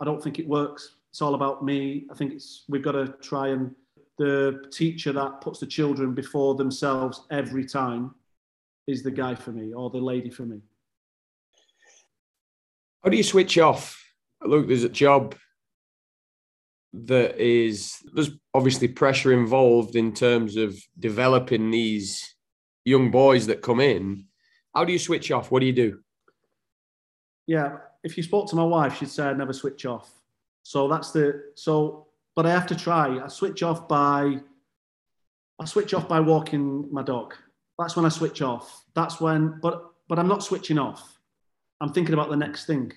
[0.00, 0.96] I don't think it works.
[1.10, 2.06] It's all about me.
[2.10, 3.74] I think it's we've got to try and
[4.16, 8.14] the teacher that puts the children before themselves every time
[8.86, 10.60] is the guy for me or the lady for me.
[13.02, 14.02] How do you switch off?
[14.42, 15.34] Look, there's a job
[16.92, 22.34] that is there's obviously pressure involved in terms of developing these
[22.84, 24.26] young boys that come in.
[24.74, 25.50] How do you switch off?
[25.50, 26.00] What do you do?
[27.50, 30.08] yeah, if you spoke to my wife, she'd say I'd never switch off.
[30.62, 32.06] So that's the so.
[32.36, 33.18] But I have to try.
[33.18, 34.38] I switch off by.
[35.58, 37.34] I switch off by walking my dog.
[37.80, 38.84] That's when I switch off.
[38.94, 39.58] That's when.
[39.62, 41.18] But but I'm not switching off.
[41.80, 42.92] I'm thinking about the next thing.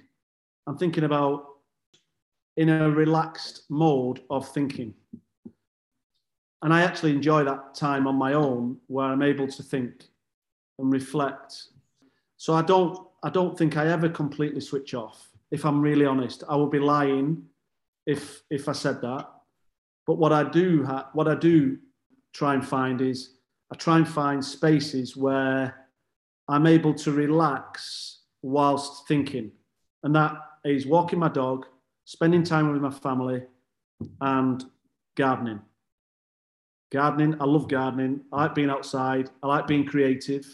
[0.67, 1.46] I'm thinking about
[2.58, 4.93] in a relaxed mode of thinking.
[6.62, 10.04] And I actually enjoy that time on my own where I'm able to think
[10.78, 11.54] and reflect.
[12.36, 15.30] So I don't I don't think I ever completely switch off.
[15.50, 17.46] If I'm really honest, I would be lying
[18.06, 19.32] if if I said that.
[20.06, 21.78] But what I do ha- what I do
[22.34, 23.33] try and find is
[23.73, 25.88] I try and find spaces where
[26.47, 29.51] I'm able to relax whilst thinking,
[30.03, 31.65] and that is walking my dog,
[32.05, 33.41] spending time with my family,
[34.21, 34.63] and
[35.15, 35.62] gardening.
[36.91, 38.21] Gardening, I love gardening.
[38.31, 39.31] I like being outside.
[39.41, 40.45] I like being creative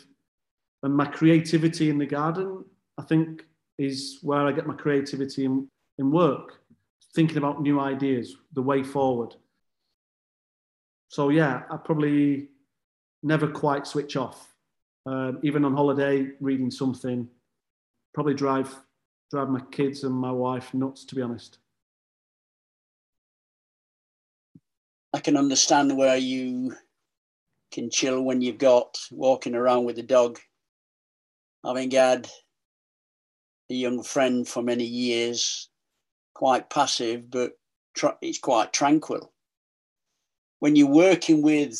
[0.83, 2.63] and my creativity in the garden,
[2.97, 3.45] I think,
[3.77, 6.61] is where I get my creativity in, in work,
[7.13, 9.35] thinking about new ideas, the way forward.
[11.09, 12.49] So yeah, I probably
[13.23, 14.53] never quite switch off.
[15.05, 17.27] Um, even on holiday, reading something,
[18.13, 18.73] probably drive
[19.31, 21.05] drive my kids and my wife nuts.
[21.05, 21.57] To be honest.
[25.13, 26.75] I can understand where you
[27.71, 30.39] can chill when you've got walking around with the dog
[31.65, 32.29] having had
[33.69, 35.69] a young friend for many years,
[36.33, 37.51] quite passive, but
[38.21, 39.31] it's quite tranquil.
[40.59, 41.79] When you're working with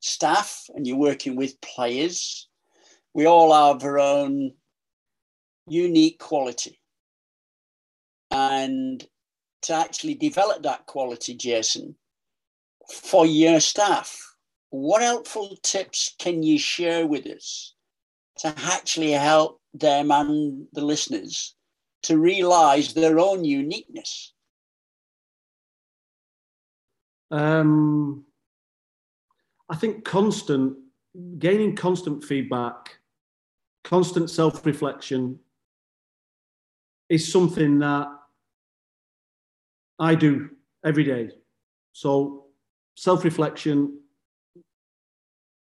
[0.00, 2.48] staff and you're working with players,
[3.14, 4.52] we all have our own
[5.66, 6.80] unique quality.
[8.30, 9.04] And
[9.62, 11.96] to actually develop that quality, Jason,
[12.92, 14.36] for your staff,
[14.70, 17.74] what helpful tips can you share with us
[18.38, 21.54] to actually help them and the listeners
[22.02, 24.32] to realize their own uniqueness?
[27.30, 28.24] Um,
[29.68, 30.76] I think constant,
[31.38, 32.98] gaining constant feedback,
[33.84, 35.38] constant self reflection
[37.08, 38.08] is something that
[39.98, 40.50] I do
[40.84, 41.30] every day.
[41.92, 42.46] So,
[42.96, 44.00] self reflection,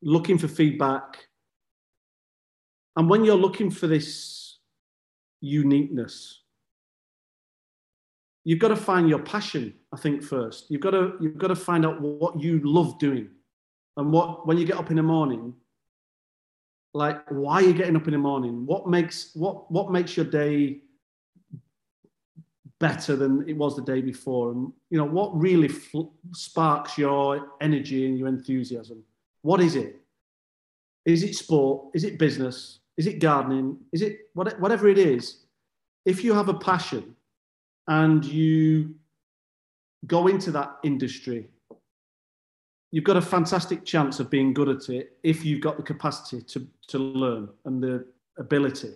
[0.03, 1.29] looking for feedback,
[2.97, 4.59] and when you're looking for this
[5.41, 6.43] uniqueness,
[8.45, 10.71] you've got to find your passion, I think, first.
[10.71, 13.29] You've got to, you've got to find out what you love doing.
[13.97, 15.55] And what when you get up in the morning,
[16.93, 18.67] like why are you getting up in the morning?
[18.67, 20.81] What makes what what makes your day
[22.79, 24.53] better than it was the day before?
[24.53, 29.03] And you know what really fl- sparks your energy and your enthusiasm?
[29.43, 30.01] What is it?
[31.05, 31.89] Is it sport?
[31.95, 32.81] Is it business?
[32.97, 33.79] Is it gardening?
[33.93, 35.47] Is it what, whatever it is
[36.07, 37.15] if you have a passion
[37.89, 38.95] and you
[40.07, 41.49] go into that industry
[42.97, 46.41] you've got a fantastic chance of being good at it if you've got the capacity
[46.41, 48.07] to, to learn and the
[48.39, 48.95] ability.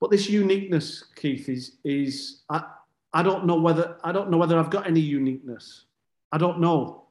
[0.00, 2.64] But this uniqueness, Keith, is is I,
[3.12, 5.84] I don't know whether I don't know whether I've got any uniqueness.
[6.32, 7.04] I don't know.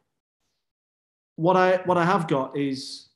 [1.37, 3.07] What I what I have got is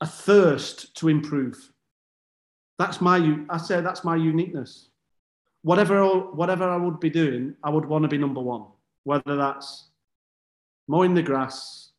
[0.00, 1.72] a thirst to improve.
[2.78, 4.86] That's my I say that's my uniqueness.
[5.62, 6.06] Whatever
[6.40, 8.66] whatever I would be doing, I would want to be number one
[9.04, 9.88] whether that's
[10.88, 11.90] mowing the grass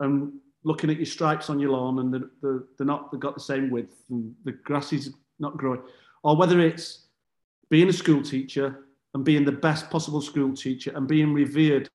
[0.00, 0.32] and
[0.64, 3.40] looking at your stripes on your lawn and the, the, they're not they've got the
[3.40, 5.80] same width and the grass is not growing,
[6.22, 7.06] or whether it's
[7.70, 8.84] being a school teacher
[9.14, 11.88] and being the best possible school teacher and being revered.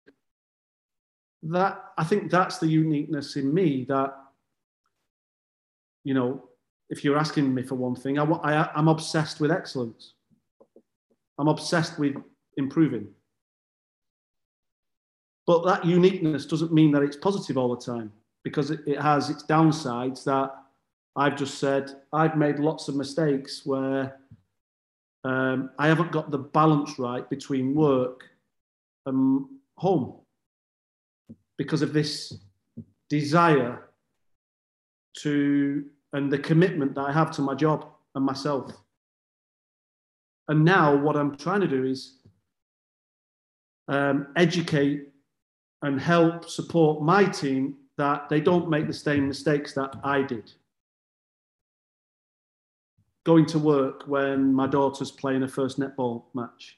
[1.44, 4.16] That I think that's the uniqueness in me that
[6.04, 6.50] you know
[6.90, 10.14] if you're asking me for one thing, I, I, I'm obsessed with excellence.
[11.38, 12.16] I'm obsessed with
[12.56, 13.10] improving.
[15.48, 18.12] But that uniqueness doesn't mean that it's positive all the time
[18.44, 20.54] because it, it has its downsides that
[21.16, 24.20] I've just said I've made lots of mistakes where
[25.24, 28.26] um, I haven't got the balance right between work
[29.06, 29.46] and
[29.78, 30.16] home
[31.58, 32.34] because of this
[33.10, 33.90] desire
[35.20, 38.72] to and the commitment that I have to my job and myself.
[40.48, 42.20] And now what I'm trying to do is
[43.88, 45.10] um, educate
[45.82, 50.52] and help support my team that they don't make the same mistakes that I did.
[53.26, 56.78] Going to work when my daughter's playing her first netball match,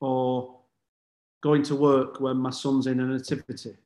[0.00, 0.58] or
[1.42, 3.76] going to work when my son's in a nativity.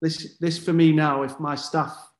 [0.00, 2.12] This, this for me now, if my staff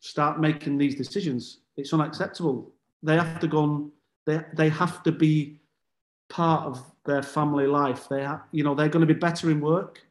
[0.00, 2.72] start making these decisions, it's unacceptable.
[3.02, 3.90] They have to go on,
[4.26, 5.60] they, they have to be
[6.28, 8.08] part of their family life.
[8.08, 10.02] They have, you know, they're going to be better in work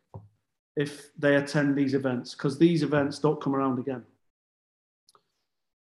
[0.75, 4.03] if they attend these events because these events don't come around again.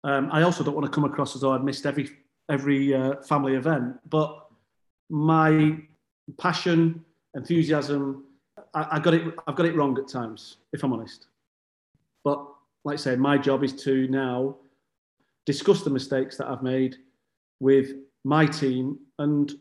[0.03, 2.09] Um, I also don't want to come across as though I've missed every
[2.47, 4.47] every uh, family event, but
[5.09, 5.78] my
[6.38, 7.03] passion,
[7.34, 8.23] enthusiasm,
[8.76, 9.34] I, I, got it.
[9.47, 11.26] I've got it wrong at times, if I'm honest.
[12.23, 12.45] But
[12.84, 14.57] like I say, my job is to now
[15.47, 16.97] discuss the mistakes that I've made
[17.59, 19.51] with my team and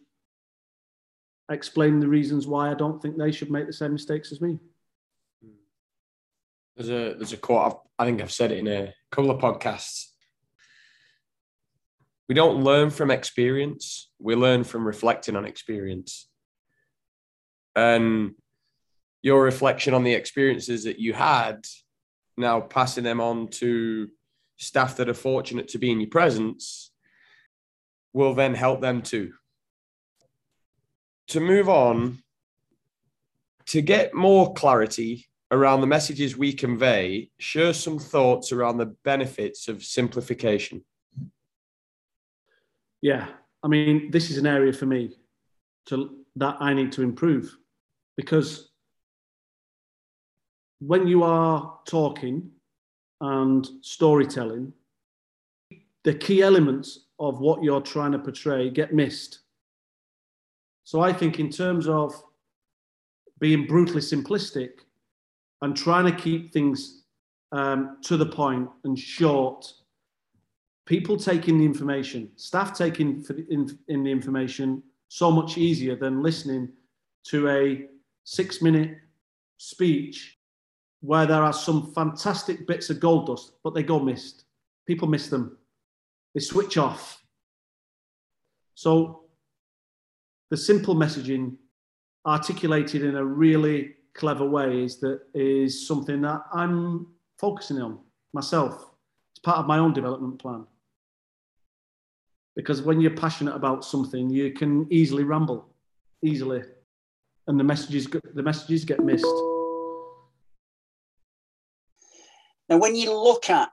[1.51, 4.59] explain the reasons why I don't think they should make the same mistakes as me.
[6.77, 10.07] There's a there's a quote I think I've said it in a couple of podcasts.
[12.29, 16.29] We don't learn from experience; we learn from reflecting on experience.
[17.77, 18.35] And
[19.23, 21.67] your reflection on the experiences that you had,
[22.37, 24.09] now passing them on to
[24.57, 26.93] staff that are fortunate to be in your presence,
[28.13, 29.33] will then help them too
[31.29, 32.23] to move on,
[33.67, 39.69] to get more clarity around the messages we convey, share some thoughts around the benefits
[39.69, 40.85] of simplification.
[43.01, 43.29] Yeah,
[43.63, 45.17] I mean, this is an area for me
[45.87, 47.57] to that I need to improve
[48.17, 48.71] because
[50.81, 52.51] when you are talking
[53.21, 54.73] and storytelling,
[56.03, 59.41] the key elements of what you're trying to portray get missed.
[60.85, 62.15] So I think, in terms of
[63.41, 64.71] being brutally simplistic
[65.63, 67.05] and trying to keep things
[67.53, 69.73] um, to the point and short,
[70.87, 76.69] people taking the information, staff taking in, in the information so much easier than listening
[77.25, 77.87] to a
[78.25, 78.99] six minute
[79.57, 80.39] speech
[81.01, 84.45] where there are some fantastic bits of gold dust, but they go missed.
[84.87, 85.57] People miss them.
[86.35, 87.23] They switch off.
[88.75, 89.24] So
[90.51, 91.57] the simple messaging
[92.27, 97.07] articulated in a really clever way is that is something that I'm
[97.39, 97.99] focusing on
[98.33, 98.91] myself.
[99.33, 100.67] It's part of my own development plan.
[102.57, 105.75] Because when you're passionate about something, you can easily ramble,
[106.23, 106.63] easily,
[107.49, 109.27] and the messages the messages get missed.
[112.69, 113.73] Now, when you look at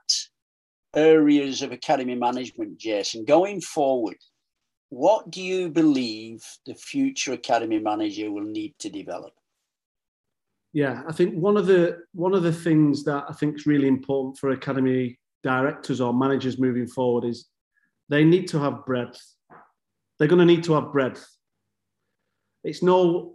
[0.94, 4.18] areas of academy management, Jason, going forward,
[4.92, 9.32] what do you believe the future academy manager will need to develop?
[10.74, 13.88] Yeah, I think one of the one of the things that I think is really
[13.88, 17.46] important for academy directors or managers moving forward is
[18.10, 19.18] they need to have breadth.
[20.18, 21.26] They're going to need to have breadth.
[22.62, 23.32] It's no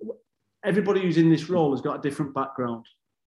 [0.64, 2.86] everybody who's in this role has got a different background,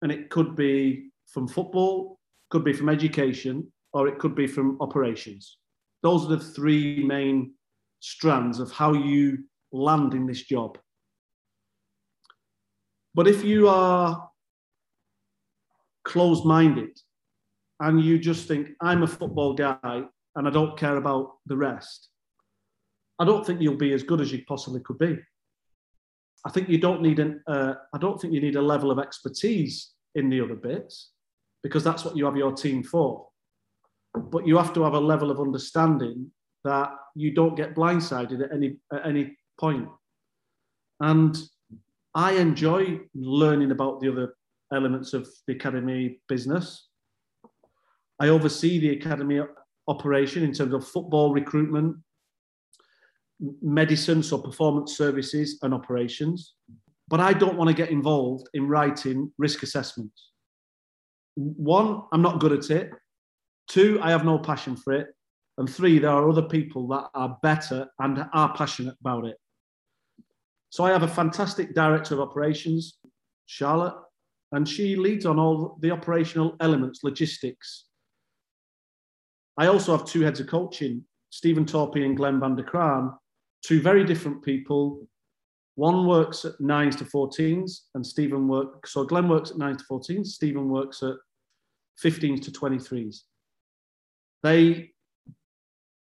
[0.02, 2.18] and it could be from football,
[2.50, 5.58] could be from education, or it could be from operations.
[6.02, 7.52] Those are the three main
[8.00, 10.78] strands of how you land in this job.
[13.14, 14.30] But if you are
[16.04, 16.96] closed minded
[17.80, 20.02] and you just think, I'm a football guy
[20.36, 22.08] and I don't care about the rest,
[23.18, 25.18] I don't think you'll be as good as you possibly could be.
[26.46, 28.98] I think you don't need an, uh, I don't think you need a level of
[28.98, 31.10] expertise in the other bits
[31.62, 33.26] because that's what you have your team for.
[34.14, 36.30] But you have to have a level of understanding
[36.64, 39.88] that you don't get blindsided at any at any point.
[41.00, 41.36] And
[42.14, 44.34] I enjoy learning about the other
[44.72, 46.88] elements of the academy business.
[48.20, 49.40] I oversee the academy
[49.86, 51.96] operation in terms of football recruitment,
[53.62, 56.54] medicine, so performance services and operations.
[57.08, 60.32] But I don't want to get involved in writing risk assessments.
[61.36, 62.90] One, I'm not good at it.
[63.68, 65.14] Two, I have no passion for it.
[65.58, 69.36] And three, there are other people that are better and are passionate about it.
[70.70, 72.98] So I have a fantastic director of operations,
[73.46, 73.96] Charlotte,
[74.52, 77.86] and she leads on all the operational elements, logistics.
[79.56, 83.16] I also have two heads of coaching, Stephen Torpey and Glenn van der Kraan,
[83.62, 85.08] two very different people.
[85.74, 89.88] One works at nines to 14s, and Stephen works, so Glenn works at nines to
[89.90, 91.16] 14s, Stephen works at
[92.02, 93.22] 15s to 23s.
[94.44, 94.92] They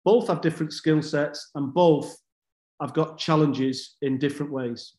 [0.08, 2.16] both have different skill sets and both
[2.80, 4.96] have got challenges in different ways.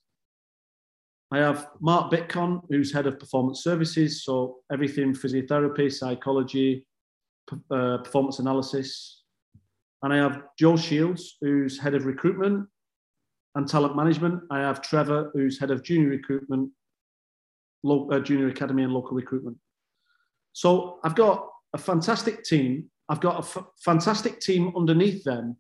[1.32, 6.86] I have Mark Bitcon, who's head of performance services, so everything physiotherapy, psychology,
[7.72, 9.24] uh, performance analysis.
[10.04, 12.68] And I have Joe Shields, who's head of recruitment
[13.56, 14.44] and talent management.
[14.52, 16.70] I have Trevor, who's head of junior recruitment,
[17.82, 19.58] lo- uh, junior academy and local recruitment.
[20.54, 25.58] So I've got a fantastic team I've got a f- fantastic team underneath them.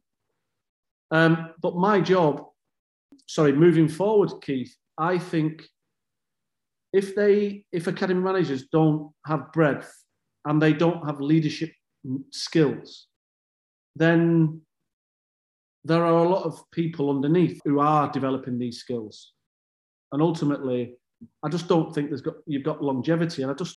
[1.12, 2.46] Um, but my job,
[3.26, 5.64] sorry, moving forward, Keith, I think
[6.94, 9.92] if they, if academy managers don't have breadth
[10.46, 11.72] and they don't have leadership
[12.32, 13.08] skills,
[13.96, 14.62] then
[15.84, 19.34] there are a lot of people underneath who are developing these skills.
[20.12, 20.96] And ultimately,
[21.44, 23.42] I just don't think there's got you've got longevity.
[23.42, 23.78] And I just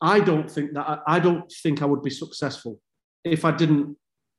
[0.00, 2.80] I don't think that I, I don't think I would be successful
[3.24, 3.96] if I didn't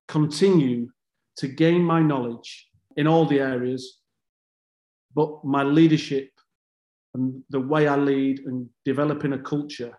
[0.07, 0.89] continue
[1.37, 2.67] to gain my knowledge
[2.97, 3.99] in all the areas,
[5.15, 6.29] but my leadership
[7.13, 9.97] and the way I lead and developing a culture,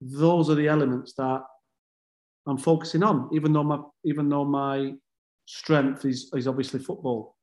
[0.00, 1.42] those are the elements that
[2.46, 4.94] I'm focusing on, even though my even though my
[5.46, 7.36] strength is, is obviously football.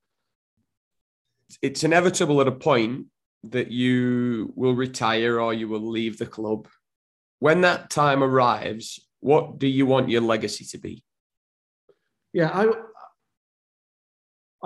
[1.62, 3.06] It's inevitable at a point
[3.44, 6.68] that you will retire or you will leave the club.
[7.40, 11.04] When that time arrives, what do you want your legacy to be?
[12.32, 12.64] Yeah, I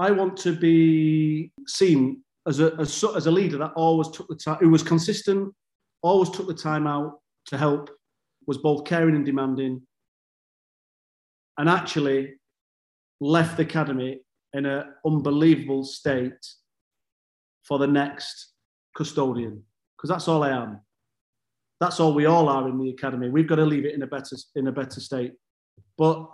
[0.07, 4.36] I want to be seen as a as, as a leader that always took the
[4.36, 5.53] time, who was consistent,
[6.01, 7.89] always took the time out to help,
[8.47, 9.82] was both caring and demanding,
[11.57, 12.34] and actually
[13.22, 14.20] left the academy
[14.51, 16.43] in an unbelievable state
[17.64, 18.51] for the next
[18.93, 19.64] custodian,
[19.95, 20.82] because that's all I am
[21.80, 23.30] that's all we all are in the academy.
[23.30, 25.34] We've got to leave it in a better in a better state.
[25.97, 26.30] But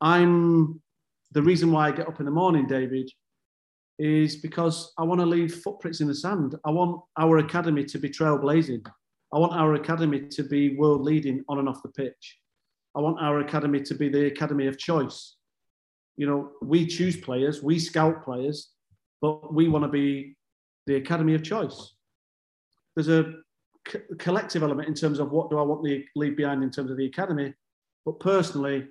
[0.00, 0.80] I'm
[1.32, 3.10] the reason why I get up in the morning, David,
[3.98, 6.56] is because I want to leave footprints in the sand.
[6.64, 8.86] I want our academy to be trailblazing.
[9.32, 12.38] I want our academy to be world leading on and off the pitch.
[12.94, 15.36] I want our academy to be the academy of choice.
[16.16, 18.70] You know, we choose players, we scout players,
[19.20, 20.36] but we want to be
[20.86, 21.94] the academy of choice.
[22.94, 23.32] There's a
[24.18, 26.96] collective element in terms of what do I want to leave behind in terms of
[26.96, 27.52] the academy,
[28.04, 28.88] but personally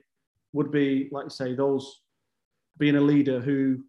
[0.54, 2.02] would be like I say those
[2.78, 3.84] being a leader who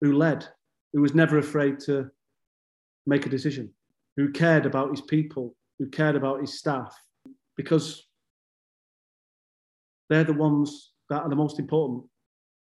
[0.00, 0.46] who led,
[0.92, 2.10] who was never afraid to
[3.06, 3.70] make a decision,
[4.16, 6.96] who cared about his people, who cared about his staff,
[7.56, 8.06] because
[10.08, 12.04] they're the ones that are the most important.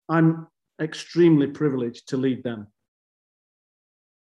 [0.08, 0.46] I'm
[0.80, 2.66] extremely privileged to lead them.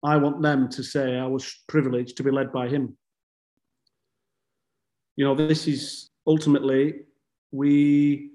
[0.04, 2.98] I want them to say I was privileged to be led by him
[5.16, 7.02] you know, this is ultimately
[7.52, 8.32] we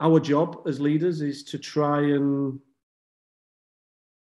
[0.00, 2.58] our job as leaders is to try and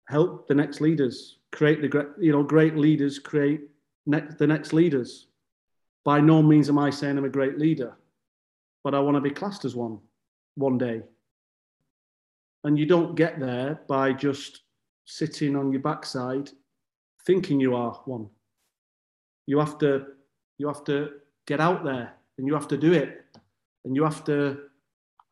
[0.08, 3.62] help the next leaders create the great you know great leaders create
[4.06, 5.26] the next leaders.
[6.04, 7.96] By no means am I saying I'm a great leader,
[8.82, 9.98] but I want to be classed as one
[10.56, 11.02] one day.
[12.64, 14.62] And you don't get there by just
[15.06, 16.50] sitting on your backside
[17.26, 18.28] thinking you are one.
[19.46, 20.06] You have to
[20.58, 21.10] you have to
[21.50, 23.24] get out there and you have to do it
[23.84, 24.36] and you have to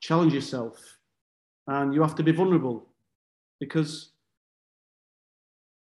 [0.00, 0.76] challenge yourself
[1.68, 2.84] and you have to be vulnerable
[3.60, 4.10] because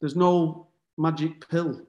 [0.01, 0.67] there's no
[0.97, 1.83] magic pill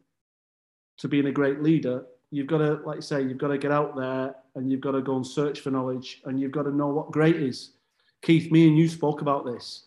[0.97, 2.03] to being a great leader.
[2.31, 4.91] You've got to, like I say, you've got to get out there and you've got
[4.91, 7.71] to go and search for knowledge and you've got to know what great is.
[8.23, 9.85] Keith, me and you spoke about this.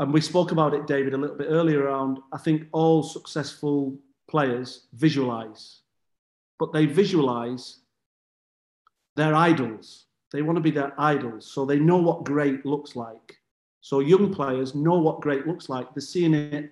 [0.00, 3.96] And we spoke about it, David, a little bit earlier around I think all successful
[4.28, 5.81] players visualize,
[6.62, 7.80] but they visualize
[9.16, 10.06] their idols.
[10.30, 11.44] They want to be their idols.
[11.44, 13.36] So they know what great looks like.
[13.80, 15.92] So young players know what great looks like.
[15.92, 16.70] They're seeing it,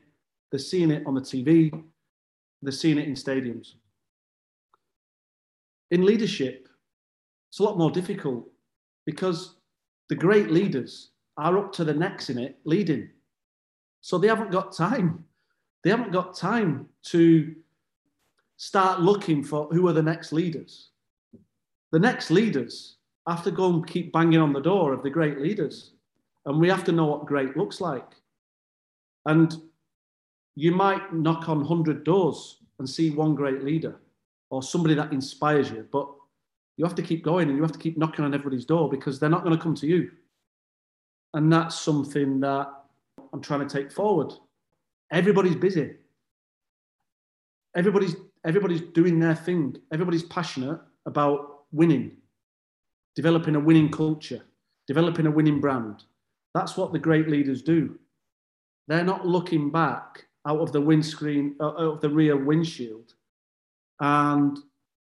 [0.52, 1.72] they're seeing it on the TV,
[2.62, 3.72] they're seeing it in stadiums.
[5.90, 6.68] In leadership,
[7.50, 8.48] it's a lot more difficult
[9.06, 9.56] because
[10.08, 13.10] the great leaders are up to the necks in it leading.
[14.02, 15.24] So they haven't got time.
[15.82, 17.56] They haven't got time to
[18.60, 20.90] start looking for who are the next leaders.
[21.92, 22.96] The next leaders
[23.26, 25.92] have to go and keep banging on the door of the great leaders.
[26.44, 28.04] And we have to know what great looks like.
[29.24, 29.56] And
[30.56, 33.96] you might knock on 100 doors and see one great leader
[34.50, 36.06] or somebody that inspires you, but
[36.76, 39.18] you have to keep going and you have to keep knocking on everybody's door because
[39.18, 40.10] they're not going to come to you.
[41.32, 42.68] And that's something that
[43.32, 44.34] I'm trying to take forward.
[45.10, 45.94] Everybody's busy.
[47.74, 49.76] Everybody's everybody's doing their thing.
[49.92, 52.16] Everybody's passionate about winning,
[53.14, 54.42] developing a winning culture,
[54.86, 56.04] developing a winning brand.
[56.54, 57.98] That's what the great leaders do.
[58.88, 63.14] They're not looking back out of the windscreen, uh, out of the rear windshield,
[64.00, 64.58] and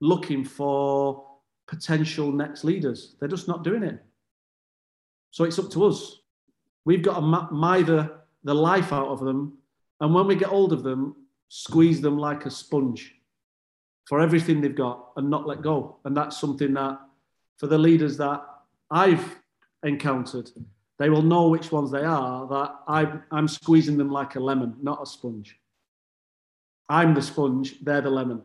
[0.01, 1.27] looking for
[1.69, 3.15] potential next leaders.
[3.21, 4.03] They're just not doing it.
[5.31, 6.21] So it's up to us.
[6.85, 8.11] We've got to mither
[8.43, 9.59] the life out of them.
[10.01, 11.15] And when we get hold of them,
[11.51, 13.13] squeeze them like a sponge
[14.07, 15.99] for everything they've got and not let go.
[16.05, 16.99] And that's something that,
[17.59, 18.41] for the leaders that
[18.91, 19.41] I've
[19.83, 20.49] encountered,
[20.99, 24.77] they will know which ones they are, that I'm, I'm squeezing them like a lemon,
[24.81, 25.59] not a sponge.
[26.89, 28.43] I'm the sponge, they're the lemon.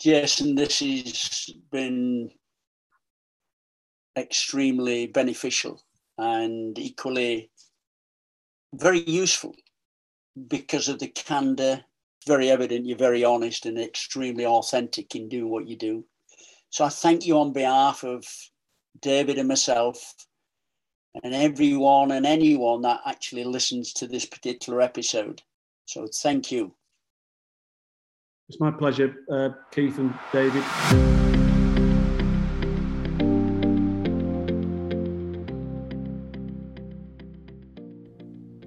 [0.00, 2.30] Jason, this has been
[4.16, 5.82] extremely beneficial
[6.16, 7.50] and equally
[8.74, 9.54] very useful
[10.48, 11.84] because of the candor.
[12.26, 16.04] Very evident you're very honest and extremely authentic in doing what you do.
[16.70, 18.26] So I thank you on behalf of
[19.00, 20.14] David and myself
[21.22, 25.42] and everyone and anyone that actually listens to this particular episode.
[25.86, 26.74] So thank you.
[28.48, 31.25] It's my pleasure, uh, Keith and David.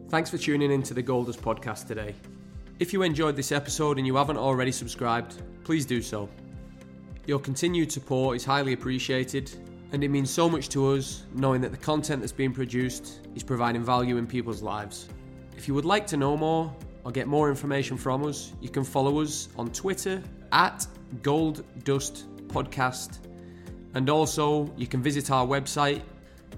[0.09, 2.15] Thanks for tuning in to the Gold Dust podcast today.
[2.79, 6.27] If you enjoyed this episode and you haven't already subscribed, please do so.
[7.27, 9.51] Your continued support is highly appreciated,
[9.91, 13.43] and it means so much to us knowing that the content that's being produced is
[13.43, 15.09] providing value in people's lives.
[15.55, 18.83] If you would like to know more or get more information from us, you can
[18.83, 20.87] follow us on Twitter at
[21.21, 23.19] Gold Dust Podcast,
[23.93, 26.01] and also you can visit our website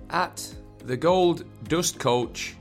[0.09, 0.37] at
[0.85, 2.60] thegolddustcoach.com.